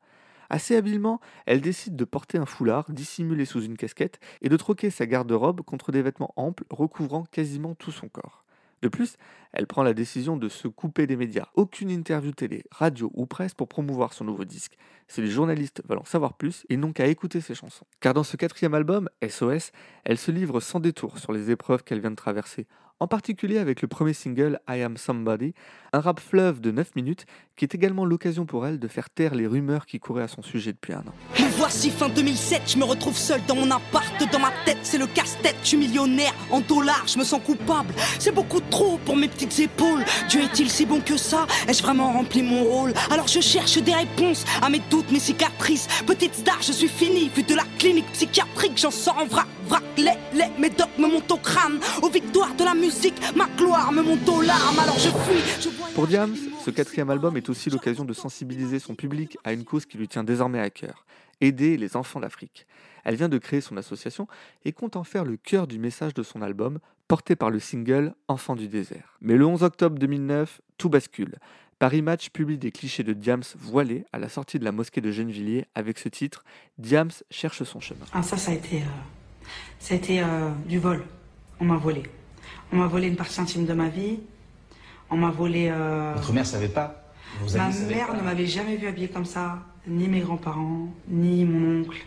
Assez 0.49 0.75
habilement, 0.75 1.19
elle 1.45 1.61
décide 1.61 1.95
de 1.95 2.05
porter 2.05 2.37
un 2.37 2.45
foulard 2.45 2.85
dissimulé 2.89 3.45
sous 3.45 3.61
une 3.61 3.77
casquette 3.77 4.19
et 4.41 4.49
de 4.49 4.57
troquer 4.57 4.89
sa 4.89 5.05
garde-robe 5.05 5.61
contre 5.61 5.91
des 5.91 6.01
vêtements 6.01 6.33
amples 6.35 6.65
recouvrant 6.69 7.23
quasiment 7.23 7.75
tout 7.75 7.91
son 7.91 8.09
corps. 8.09 8.43
De 8.83 8.89
plus, 8.89 9.17
elle 9.53 9.65
prend 9.65 9.81
la 9.81 9.95
décision 9.95 10.37
de 10.37 10.49
se 10.49 10.67
couper 10.67 11.07
des 11.07 11.15
médias. 11.15 11.47
Aucune 11.55 11.89
interview 11.89 12.31
télé, 12.31 12.63
radio 12.69 13.09
ou 13.15 13.25
presse 13.25 13.55
pour 13.55 13.67
promouvoir 13.67 14.13
son 14.13 14.23
nouveau 14.23 14.45
disque. 14.45 14.77
Si 15.07 15.21
les 15.21 15.31
journalistes 15.31 15.81
veulent 15.87 15.97
en 15.97 16.05
savoir 16.05 16.35
plus, 16.35 16.63
ils 16.69 16.79
n'ont 16.79 16.93
qu'à 16.93 17.07
écouter 17.07 17.41
ses 17.41 17.55
chansons. 17.55 17.87
Car 18.01 18.13
dans 18.13 18.23
ce 18.23 18.37
quatrième 18.37 18.75
album, 18.75 19.09
SOS, 19.27 19.71
elle 20.03 20.19
se 20.19 20.29
livre 20.29 20.59
sans 20.59 20.79
détour 20.79 21.17
sur 21.17 21.33
les 21.33 21.49
épreuves 21.49 21.83
qu'elle 21.83 22.01
vient 22.01 22.11
de 22.11 22.15
traverser, 22.15 22.67
en 22.99 23.07
particulier 23.07 23.59
avec 23.59 23.81
le 23.81 23.87
premier 23.87 24.13
single 24.13 24.59
I 24.67 24.81
Am 24.81 24.97
Somebody, 24.97 25.53
un 25.93 25.99
rap 25.99 26.19
fleuve 26.19 26.59
de 26.61 26.71
9 26.71 26.95
minutes 26.95 27.25
qui 27.55 27.65
est 27.65 27.73
également 27.73 28.05
l'occasion 28.05 28.45
pour 28.45 28.65
elle 28.65 28.79
de 28.79 28.87
faire 28.87 29.09
taire 29.09 29.35
les 29.35 29.47
rumeurs 29.47 29.85
qui 29.85 29.99
couraient 29.99 30.23
à 30.23 30.27
son 30.27 30.41
sujet 30.41 30.73
depuis 30.73 30.93
un 30.93 30.99
an. 30.99 31.13
Me 31.39 31.49
voici 31.57 31.89
fin 31.89 32.09
2007, 32.09 32.63
je 32.67 32.77
me 32.77 32.83
retrouve 32.83 33.17
seul 33.17 33.41
dans 33.47 33.55
mon 33.55 33.69
appart, 33.71 34.31
dans 34.31 34.39
ma 34.39 34.51
tête 34.65 34.79
c'est 34.83 34.97
le 34.97 35.07
casse-tête, 35.07 35.55
je 35.61 35.69
suis 35.69 35.77
millionnaire 35.77 36.33
en 36.51 36.59
dollars, 36.61 37.05
je 37.07 37.17
me 37.17 37.23
sens 37.23 37.41
coupable, 37.43 37.93
c'est 38.19 38.33
beaucoup 38.33 38.61
trop 38.61 38.97
pour 39.05 39.15
mes 39.15 39.27
petites 39.27 39.59
épaules. 39.59 40.03
Dieu 40.29 40.41
est-il 40.41 40.69
si 40.69 40.85
bon 40.85 41.01
que 41.01 41.17
ça? 41.17 41.47
Ai-je 41.67 41.83
vraiment 41.83 42.11
rempli 42.11 42.43
mon 42.43 42.63
rôle? 42.63 42.93
Alors 43.11 43.27
je 43.27 43.39
cherche 43.39 43.77
des 43.77 43.93
réponses 43.93 44.45
à 44.61 44.69
mes 44.69 44.81
doutes, 44.89 45.11
mes 45.11 45.19
cicatrices. 45.19 45.87
Petite 46.05 46.35
star, 46.35 46.61
je 46.61 46.71
suis 46.71 46.87
fini, 46.87 47.29
vu 47.29 47.43
de 47.43 47.55
la 47.55 47.63
clinique 47.77 48.11
psychiatrique, 48.13 48.77
j'en 48.77 48.91
sors 48.91 49.17
en 49.17 49.25
vrac, 49.25 49.47
vrac, 49.67 49.83
les, 49.97 50.11
les 50.33 50.49
médocs 50.59 50.97
me 50.97 51.07
montent 51.07 51.31
au 51.31 51.37
crâne, 51.37 51.79
aux 52.01 52.09
victoires 52.09 52.53
de 52.55 52.63
la 52.63 52.73
musique, 52.73 52.86
ma 53.35 53.47
gloire 53.57 53.91
me 53.91 54.01
monte 54.01 54.27
aux 54.29 54.41
larmes, 54.41 54.79
alors 54.79 54.97
je 54.97 55.09
fuis, 55.09 55.61
je. 55.61 55.69
Pour 55.93 56.07
Diams, 56.07 56.35
ce 56.63 56.69
quatrième 56.69 57.09
album 57.09 57.37
est 57.37 57.49
aussi 57.49 57.69
l'occasion 57.69 58.05
de 58.05 58.13
sensibiliser 58.13 58.79
son 58.79 58.95
public 58.95 59.37
à 59.43 59.53
une 59.53 59.63
cause 59.63 59.85
qui 59.85 59.97
lui 59.97 60.07
tient 60.07 60.23
désormais 60.23 60.59
à 60.59 60.69
cœur, 60.69 61.05
aider 61.41 61.75
les 61.77 61.95
enfants 61.95 62.19
d'Afrique. 62.19 62.67
Elle 63.03 63.15
vient 63.15 63.29
de 63.29 63.37
créer 63.37 63.61
son 63.61 63.77
association 63.77 64.27
et 64.63 64.73
compte 64.73 64.95
en 64.95 65.03
faire 65.03 65.25
le 65.25 65.37
cœur 65.37 65.67
du 65.67 65.79
message 65.79 66.13
de 66.13 66.23
son 66.23 66.41
album, 66.41 66.79
porté 67.07 67.35
par 67.35 67.49
le 67.49 67.59
single 67.59 68.13
Enfant 68.27 68.55
du 68.55 68.67
désert. 68.67 69.17
Mais 69.21 69.35
le 69.35 69.45
11 69.45 69.63
octobre 69.63 69.97
2009, 69.97 70.61
tout 70.77 70.89
bascule. 70.89 71.35
Paris 71.79 72.01
Match 72.01 72.29
publie 72.29 72.57
des 72.57 72.71
clichés 72.71 73.03
de 73.03 73.13
Diams 73.13 73.43
voilés 73.57 74.03
à 74.11 74.19
la 74.19 74.29
sortie 74.29 74.59
de 74.59 74.65
la 74.65 74.71
mosquée 74.71 74.99
de 74.99 75.11
Gennevilliers 75.11 75.65
avec 75.75 75.99
ce 75.99 76.09
titre 76.09 76.43
Diams 76.77 77.11
cherche 77.31 77.63
son 77.63 77.79
chemin. 77.79 78.05
Ah, 78.13 78.23
ça, 78.23 78.35
ça 78.35 78.51
a 78.51 78.55
été, 78.55 78.77
euh, 78.77 79.49
ça 79.79 79.93
a 79.93 79.97
été 79.97 80.21
euh, 80.21 80.49
du 80.67 80.79
vol. 80.79 81.03
On 81.59 81.65
m'a 81.65 81.77
volé. 81.77 82.03
On 82.71 82.77
m'a 82.77 82.87
volé 82.87 83.07
une 83.07 83.15
partie 83.15 83.39
intime 83.39 83.65
de 83.65 83.73
ma 83.73 83.87
vie. 83.89 84.19
On 85.09 85.17
m'a 85.17 85.31
volé. 85.31 85.69
euh, 85.71 86.13
Votre 86.15 86.33
mère 86.33 86.45
savait 86.45 86.67
pas 86.67 87.03
Vos 87.41 87.57
Ma 87.57 87.69
mère 87.69 88.07
pas 88.07 88.13
ne 88.17 88.21
m'avait 88.21 88.47
jamais 88.47 88.75
vu 88.77 88.87
habillée 88.87 89.09
comme 89.09 89.25
ça, 89.25 89.59
ni 89.87 90.07
mes 90.07 90.21
grands-parents, 90.21 90.87
ni 91.07 91.45
mon 91.45 91.81
oncle, 91.81 92.05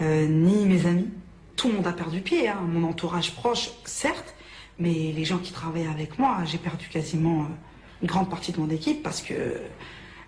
euh, 0.00 0.26
ni 0.28 0.64
mes 0.66 0.86
amis. 0.86 1.08
Tout 1.56 1.68
le 1.68 1.74
monde 1.74 1.86
a 1.86 1.92
perdu 1.92 2.20
pied, 2.20 2.48
hein. 2.48 2.58
mon 2.66 2.88
entourage 2.88 3.34
proche, 3.34 3.70
certes, 3.84 4.34
mais 4.78 5.12
les 5.16 5.24
gens 5.24 5.38
qui 5.38 5.52
travaillaient 5.52 5.88
avec 5.88 6.18
moi, 6.18 6.38
j'ai 6.44 6.58
perdu 6.58 6.88
quasiment 6.88 7.42
euh, 7.42 7.46
une 8.02 8.08
grande 8.08 8.30
partie 8.30 8.52
de 8.52 8.60
mon 8.60 8.70
équipe 8.70 9.02
parce 9.02 9.20
que 9.22 9.34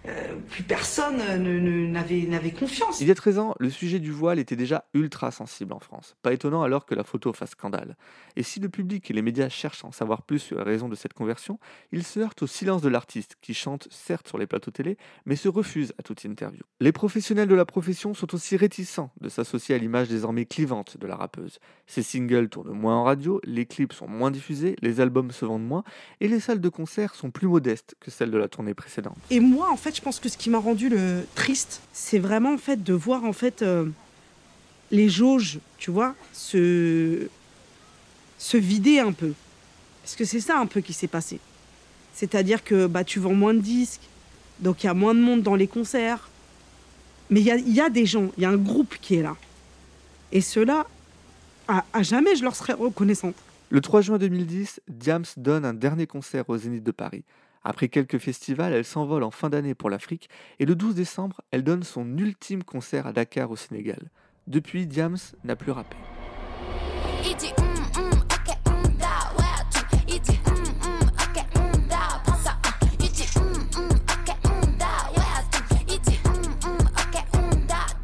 euh, 0.09 0.37
plus 0.51 0.63
personne 0.63 1.17
ne- 1.19 1.59
ne- 1.59 1.87
n'avait 1.87 2.23
n'avait 2.23 2.51
confiance. 2.51 3.01
Il 3.01 3.09
y 3.09 3.11
a 3.11 3.15
13 3.15 3.39
ans, 3.39 3.55
le 3.59 3.71
sujet 3.71 3.99
du 3.99 4.11
voile 4.13 4.39
était 4.39 4.57
déjà 4.57 4.85
ultra 4.95 5.31
sensible 5.31 5.73
en 5.73 5.79
France. 5.81 6.17
Pas 6.23 6.33
étonnant 6.33 6.63
alors 6.63 6.87
que 6.87 6.95
la 6.95 7.05
photo 7.05 7.33
fasse 7.33 7.51
scandale. 7.51 7.97
Et 8.37 8.43
si 8.43 8.61
le 8.61 8.69
public 8.69 9.11
et 9.11 9.15
les 9.15 9.23
médias 9.23 9.49
cherchent 9.49 9.85
à 9.85 9.89
en 9.89 9.93
savoir 9.93 10.23
plus 10.23 10.39
sur 10.39 10.59
la 10.59 10.65
raison 10.65 10.89
de 10.89 10.95
cette 10.95 11.13
conversion, 11.15 11.59
ils 11.93 12.05
se 12.05 12.21
heurtent 12.21 12.43
au 12.43 12.47
silence 12.47 12.83
de 12.83 12.89
l'artiste, 12.89 13.37
qui 13.41 13.55
chante 13.55 13.89
certes 13.91 14.29
sur 14.29 14.39
les 14.39 14.47
plateaux 14.47 14.71
télé, 14.71 14.97
mais 15.25 15.37
se 15.37 15.49
refuse 15.49 15.93
à 15.99 16.03
toute 16.03 16.25
interview. 16.25 16.63
Les 16.81 16.93
professionnels 16.93 17.49
de 17.49 17.55
la 17.55 17.65
profession 17.65 18.15
sont 18.15 18.35
aussi 18.35 18.57
réticents 18.57 19.11
de 19.21 19.29
s'associer 19.29 19.75
à 19.75 19.79
l'image 19.79 20.09
désormais 20.09 20.45
clivante 20.47 20.99
de 20.99 21.07
la 21.07 21.17
rappeuse. 21.17 21.59
Ses 21.87 22.03
singles 22.03 22.49
tournent 22.49 22.71
moins 22.73 22.97
en 22.97 23.05
radio, 23.05 23.41
les 23.45 23.67
clips 23.67 23.93
sont 23.93 24.09
moins 24.09 24.31
diffusés, 24.31 24.77
les 24.83 25.01
albums 25.01 25.31
se 25.31 25.45
vendent 25.45 25.67
moins, 25.67 25.85
et 26.21 26.29
les 26.29 26.41
salles 26.41 26.61
de 26.61 26.69
concert 26.69 27.15
sont 27.15 27.31
plus 27.31 27.49
modestes 27.49 27.95
que 28.01 28.11
celles 28.11 28.31
de 28.31 28.39
la 28.39 28.49
tournée 28.49 28.75
précédente. 28.75 29.17
Et 29.31 29.41
moi, 29.41 29.71
en 29.71 29.77
fait, 29.77 29.96
je 29.97 30.03
pense 30.03 30.21
que 30.21 30.29
ce 30.29 30.37
qui 30.37 30.51
m'a 30.51 30.59
rendu 30.59 30.91
le 30.91 31.27
triste, 31.35 31.81
c'est 31.95 32.19
vraiment 32.19 32.53
en 32.53 32.59
fait 32.59 32.83
de 32.83 32.93
voir 32.93 33.25
en 33.25 33.33
fait 33.33 33.63
euh, 33.63 33.87
les 34.91 35.09
jauges, 35.09 35.59
tu 35.79 35.91
vois, 35.91 36.15
se 36.35 37.29
se 38.39 38.59
vider 38.59 38.99
un 38.99 39.13
peu. 39.13 39.33
Parce 40.03 40.15
que 40.15 40.27
c'est 40.27 40.41
ça 40.41 40.59
un 40.59 40.67
peu 40.67 40.83
qui 40.83 40.93
s'est 40.93 41.07
passé. 41.07 41.41
C'est-à-dire 42.13 42.63
que 42.63 42.87
bah 42.87 43.05
tu 43.05 43.21
vends 43.21 43.33
moins 43.33 43.55
de 43.55 43.61
disques, 43.61 44.03
donc 44.61 44.85
il 44.85 44.87
y 44.87 44.91
a 44.91 44.95
moins 44.95 45.15
de 45.15 45.21
monde 45.21 45.43
dans 45.43 45.55
les 45.55 45.67
concerts. 45.67 46.29
Mais 47.31 47.41
il 47.41 47.75
y 47.75 47.81
a, 47.81 47.89
des 47.89 48.05
gens, 48.07 48.31
il 48.37 48.43
y 48.43 48.47
a 48.47 48.51
un 48.51 48.57
groupe 48.57 48.97
qui 49.01 49.17
est 49.17 49.23
là. 49.23 49.35
Et 50.31 50.43
ceux-là, 50.43 50.87
à, 51.69 51.85
à 51.95 52.03
jamais 52.03 52.37
je 52.37 52.43
leur 52.43 52.55
serai 52.55 52.75
reconnaissante. 52.75 53.35
Le 53.71 53.81
3 53.81 54.03
juin 54.03 54.19
2010, 54.19 54.81
Diams 54.89 55.25
donne 55.39 55.65
un 55.65 55.75
dernier 55.75 56.07
concert 56.07 56.49
au 56.49 56.59
Zénith 56.59 56.85
de 56.85 56.93
Paris. 56.93 57.25
Après 57.69 57.89
quelques 57.89 58.19
festivals, 58.19 58.73
elle 58.73 58.85
s'envole 58.85 59.25
en 59.25 59.33
fin 59.33 59.51
d'année 59.51 59.75
pour 59.75 59.91
l'Afrique 59.91 60.31
et 60.61 60.67
le 60.67 60.77
12 60.77 60.95
décembre, 60.95 61.41
elle 61.51 61.65
donne 61.65 61.83
son 61.83 62.07
ultime 62.17 62.63
concert 62.63 63.09
à 63.09 63.13
Dakar 63.13 63.51
au 63.51 63.57
Sénégal. 63.57 64.09
Depuis, 64.47 64.87
Diams 64.87 65.17
n'a 65.43 65.57
plus 65.57 65.73
rappé. 65.73 65.97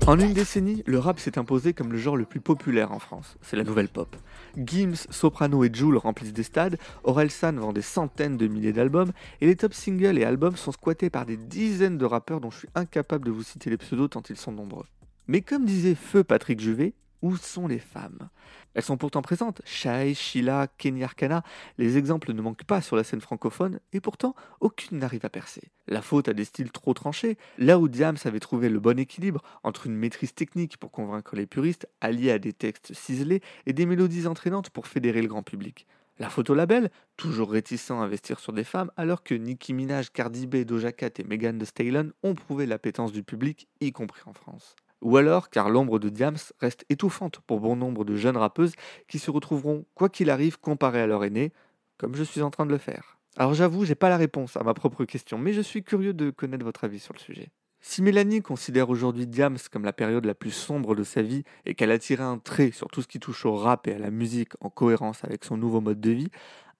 En 0.09 0.18
une 0.18 0.33
décennie, 0.33 0.83
le 0.87 0.98
rap 0.98 1.20
s'est 1.20 1.38
imposé 1.38 1.72
comme 1.72 1.92
le 1.92 1.98
genre 1.98 2.16
le 2.16 2.25
plus 2.25 2.40
populaire 2.40 2.90
en 2.90 2.98
France. 2.98 3.37
C'est 3.40 3.55
la 3.55 3.62
nouvelle 3.62 3.88
pop. 3.88 4.16
Gims, 4.56 5.06
Soprano 5.10 5.64
et 5.64 5.70
Jul 5.72 5.96
remplissent 5.96 6.32
des 6.32 6.42
stades, 6.42 6.78
Orelsan 7.04 7.54
vend 7.54 7.72
des 7.72 7.82
centaines 7.82 8.36
de 8.36 8.46
milliers 8.46 8.72
d'albums, 8.72 9.12
et 9.40 9.46
les 9.46 9.56
top 9.56 9.74
singles 9.74 10.18
et 10.18 10.24
albums 10.24 10.56
sont 10.56 10.72
squattés 10.72 11.10
par 11.10 11.26
des 11.26 11.36
dizaines 11.36 11.98
de 11.98 12.04
rappeurs 12.04 12.40
dont 12.40 12.50
je 12.50 12.58
suis 12.58 12.68
incapable 12.74 13.24
de 13.24 13.30
vous 13.30 13.42
citer 13.42 13.70
les 13.70 13.76
pseudos 13.76 14.08
tant 14.08 14.22
ils 14.28 14.36
sont 14.36 14.52
nombreux. 14.52 14.86
Mais 15.26 15.40
comme 15.40 15.64
disait 15.64 15.94
Feu 15.94 16.24
Patrick 16.24 16.60
Juvet, 16.60 16.94
où 17.22 17.37
sont 17.37 17.66
les 17.66 17.78
femmes? 17.78 18.28
Elles 18.74 18.82
sont 18.82 18.96
pourtant 18.96 19.22
présentes. 19.22 19.62
Shai, 19.64 20.14
Sheila, 20.14 20.66
Kenny 20.78 21.04
Arcana, 21.04 21.42
les 21.78 21.96
exemples 21.96 22.32
ne 22.32 22.42
manquent 22.42 22.64
pas 22.64 22.80
sur 22.80 22.96
la 22.96 23.04
scène 23.04 23.20
francophone, 23.20 23.80
et 23.92 24.00
pourtant, 24.00 24.35
aucune 24.61 24.98
n'arrive 24.98 25.24
à 25.24 25.30
percer. 25.30 25.70
La 25.88 26.02
faute 26.02 26.28
à 26.28 26.32
des 26.32 26.44
styles 26.44 26.72
trop 26.72 26.94
tranchés, 26.94 27.38
là 27.58 27.78
où 27.78 27.88
Diams 27.88 28.16
avait 28.24 28.40
trouvé 28.40 28.68
le 28.68 28.80
bon 28.80 28.98
équilibre 28.98 29.42
entre 29.62 29.87
une 29.87 29.96
maîtrise 29.96 30.35
technique 30.35 30.76
pour 30.76 30.90
convaincre 30.90 31.37
les 31.37 31.46
puristes, 31.46 31.88
alliée 32.00 32.30
à 32.30 32.38
des 32.38 32.52
textes 32.52 32.92
ciselés 32.94 33.42
et 33.66 33.72
des 33.72 33.87
mélodies 33.87 34.26
entraînantes 34.26 34.70
pour 34.70 34.87
fédérer 34.87 35.22
le 35.22 35.28
grand 35.28 35.42
public. 35.42 35.87
La 36.18 36.28
photo 36.28 36.54
label, 36.54 36.90
toujours 37.16 37.50
réticent 37.50 37.90
à 37.90 37.94
investir 37.94 38.38
sur 38.38 38.52
des 38.52 38.64
femmes, 38.64 38.90
alors 38.96 39.22
que 39.22 39.35
Nicki 39.35 39.72
Minaj, 39.72 40.11
Cardi 40.11 40.46
B, 40.46 40.56
Doja 40.58 40.92
Cat 40.92 41.11
et 41.18 41.24
Megan 41.24 41.58
Thee 41.58 41.66
Stallion 41.66 42.12
ont 42.22 42.35
prouvé 42.35 42.66
l'appétence 42.66 43.12
du 43.12 43.22
public, 43.22 43.66
y 43.80 43.92
compris 43.92 44.22
en 44.26 44.32
France. 44.32 44.76
Ou 45.02 45.16
alors 45.16 45.50
car 45.50 45.68
l'ombre 45.68 45.98
de 45.98 46.08
Diams 46.08 46.36
reste 46.60 46.84
étouffante 46.88 47.40
pour 47.46 47.60
bon 47.60 47.76
nombre 47.76 48.04
de 48.04 48.16
jeunes 48.16 48.36
rappeuses 48.36 48.74
qui 49.08 49.18
se 49.18 49.30
retrouveront, 49.30 49.84
quoi 49.94 50.08
qu'il 50.08 50.30
arrive, 50.30 50.58
comparées 50.58 51.02
à 51.02 51.06
leur 51.06 51.24
aîné, 51.24 51.52
comme 51.98 52.14
je 52.14 52.22
suis 52.22 52.42
en 52.42 52.50
train 52.50 52.66
de 52.66 52.70
le 52.70 52.78
faire. 52.78 53.18
Alors 53.36 53.54
j'avoue, 53.54 53.84
j'ai 53.84 53.94
pas 53.94 54.08
la 54.08 54.16
réponse 54.16 54.56
à 54.56 54.62
ma 54.62 54.74
propre 54.74 55.04
question, 55.04 55.38
mais 55.38 55.52
je 55.52 55.60
suis 55.60 55.82
curieux 55.82 56.14
de 56.14 56.30
connaître 56.30 56.64
votre 56.64 56.84
avis 56.84 57.00
sur 57.00 57.14
le 57.14 57.18
sujet. 57.18 57.50
Si 57.84 58.00
Mélanie 58.00 58.42
considère 58.42 58.90
aujourd'hui 58.90 59.26
Diams 59.26 59.58
comme 59.72 59.84
la 59.84 59.92
période 59.92 60.24
la 60.24 60.36
plus 60.36 60.52
sombre 60.52 60.94
de 60.94 61.02
sa 61.02 61.20
vie 61.20 61.42
et 61.66 61.74
qu'elle 61.74 61.90
a 61.90 61.98
tiré 61.98 62.22
un 62.22 62.38
trait 62.38 62.70
sur 62.70 62.86
tout 62.86 63.02
ce 63.02 63.08
qui 63.08 63.18
touche 63.18 63.44
au 63.44 63.56
rap 63.56 63.88
et 63.88 63.94
à 63.94 63.98
la 63.98 64.12
musique 64.12 64.52
en 64.60 64.70
cohérence 64.70 65.24
avec 65.24 65.44
son 65.44 65.56
nouveau 65.56 65.80
mode 65.80 66.00
de 66.00 66.10
vie, 66.10 66.28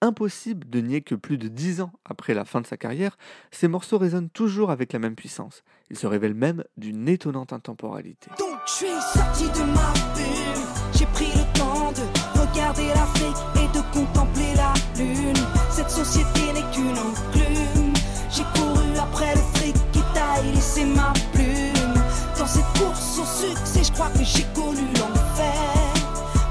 impossible 0.03 0.69
de 0.69 0.81
nier 0.81 1.01
que 1.01 1.15
plus 1.15 1.37
de 1.37 1.47
dix 1.47 1.81
ans 1.81 1.91
après 2.05 2.33
la 2.33 2.43
fin 2.45 2.61
de 2.61 2.67
sa 2.67 2.77
carrière, 2.77 3.17
ces 3.51 3.67
morceaux 3.67 3.97
résonnent 3.97 4.29
toujours 4.29 4.69
avec 4.69 4.91
la 4.93 4.99
même 4.99 5.15
puissance. 5.15 5.63
Ils 5.89 5.97
se 5.97 6.07
révèlent 6.07 6.33
même 6.33 6.63
d'une 6.77 7.07
étonnante 7.07 7.53
intemporalité. 7.53 8.29
Donc 8.37 8.59
je 8.65 8.71
suis 8.71 8.87
sorti 9.13 9.45
de 9.45 9.65
ma 9.65 9.93
bulle. 10.15 10.63
J'ai 10.93 11.05
pris 11.07 11.27
le 11.27 11.57
temps 11.57 11.91
de 11.93 12.39
regarder 12.39 12.87
l'Afrique 12.89 13.37
et 13.55 13.77
de 13.77 13.81
contempler 13.93 14.53
la 14.55 14.73
lune. 14.97 15.33
Cette 15.71 15.89
société 15.89 16.51
n'est 16.53 16.69
qu'une 16.71 16.97
enclume. 16.97 17.93
J'ai 18.29 18.43
couru 18.55 18.97
après 18.99 19.33
le 19.35 19.41
fric 19.57 19.75
qui 19.91 20.01
taille 20.13 20.51
laissé 20.53 20.85
ma 20.85 21.13
plume. 21.31 21.93
Dans 22.37 22.47
cette 22.47 22.65
course 22.77 23.19
au 23.19 23.25
succès, 23.25 23.83
je 23.83 23.91
crois 23.93 24.09
que 24.09 24.23
j'ai 24.23 24.45
connu 24.53 24.85
l'enfer. 24.99 25.93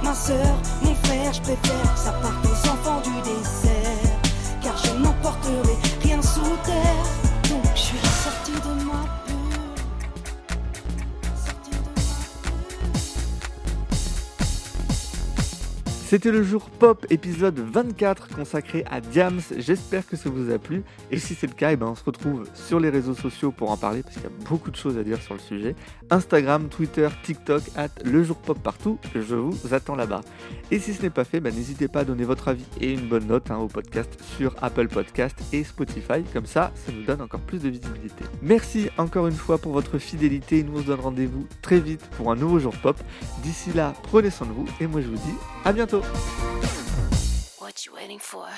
Ma 0.03 0.15
sœur, 0.15 0.57
préfère 0.81 1.33
que 1.43 1.79
ça 1.97 2.13
parte 2.13 2.52
C'était 16.13 16.31
le 16.31 16.43
jour 16.43 16.69
pop 16.69 17.07
épisode 17.09 17.59
24 17.59 18.29
consacré 18.37 18.85
à 18.91 19.01
Diams. 19.01 19.41
J'espère 19.57 20.07
que 20.07 20.15
ça 20.15 20.29
vous 20.29 20.53
a 20.53 20.59
plu. 20.59 20.83
Et 21.11 21.19
si 21.19 21.35
c'est 21.35 21.47
le 21.47 21.55
cas, 21.55 21.73
eh 21.73 21.77
ben 21.77 21.87
on 21.87 21.95
se 21.95 22.05
retrouve 22.05 22.47
sur 22.53 22.79
les 22.81 22.91
réseaux 22.91 23.15
sociaux 23.15 23.51
pour 23.51 23.71
en 23.71 23.79
parler 23.79 24.03
parce 24.03 24.17
qu'il 24.17 24.25
y 24.25 24.27
a 24.27 24.47
beaucoup 24.47 24.71
de 24.71 24.77
choses 24.77 24.99
à 24.99 25.05
dire 25.05 25.23
sur 25.23 25.33
le 25.33 25.41
sujet. 25.41 25.75
Instagram, 26.11 26.69
Twitter, 26.69 27.09
TikTok, 27.23 27.63
at 27.77 27.89
le 28.05 28.23
jour 28.25 28.37
pop 28.37 28.59
partout. 28.59 28.99
Je 29.15 29.35
vous 29.35 29.73
attends 29.73 29.97
là-bas. 29.97 30.21
Et 30.71 30.79
si 30.79 30.93
ce 30.93 31.01
n'est 31.01 31.09
pas 31.09 31.25
fait, 31.25 31.41
ben, 31.41 31.55
n'hésitez 31.55 31.89
pas 31.89 32.01
à 32.01 32.05
donner 32.05 32.25
votre 32.25 32.49
avis 32.49 32.67
et 32.79 32.93
une 32.93 33.09
bonne 33.09 33.27
note 33.27 33.51
hein, 33.51 33.57
au 33.57 33.69
podcast 33.69 34.15
sur 34.37 34.55
Apple 34.61 34.89
Podcast 34.89 35.39
et 35.55 35.65
Spotify. 35.65 36.25
Comme 36.35 36.45
ça, 36.45 36.73
ça 36.75 36.93
nous 36.93 37.05
donne 37.05 37.23
encore 37.23 37.41
plus 37.41 37.63
de 37.63 37.71
visibilité. 37.71 38.27
Merci 38.43 38.91
encore 38.99 39.29
une 39.29 39.33
fois 39.33 39.57
pour 39.57 39.73
votre 39.73 39.97
fidélité. 39.97 40.63
Nous 40.63 40.79
on 40.79 40.83
donne 40.83 41.01
rendez-vous 41.01 41.47
très 41.63 41.81
vite 41.81 42.07
pour 42.19 42.31
un 42.31 42.37
nouveau 42.37 42.59
jour 42.59 42.75
pop. 42.83 42.99
D'ici 43.43 43.73
là, 43.73 43.95
prenez 44.03 44.29
soin 44.29 44.47
de 44.47 44.53
vous 44.53 44.67
et 44.79 44.87
moi 44.87 45.01
je 45.01 45.07
vous 45.07 45.17
dis 45.17 45.39
à 45.65 45.73
bientôt. 45.73 46.03
What 47.61 47.87
you 47.87 47.95
waiting 47.95 48.19
for? 48.19 48.49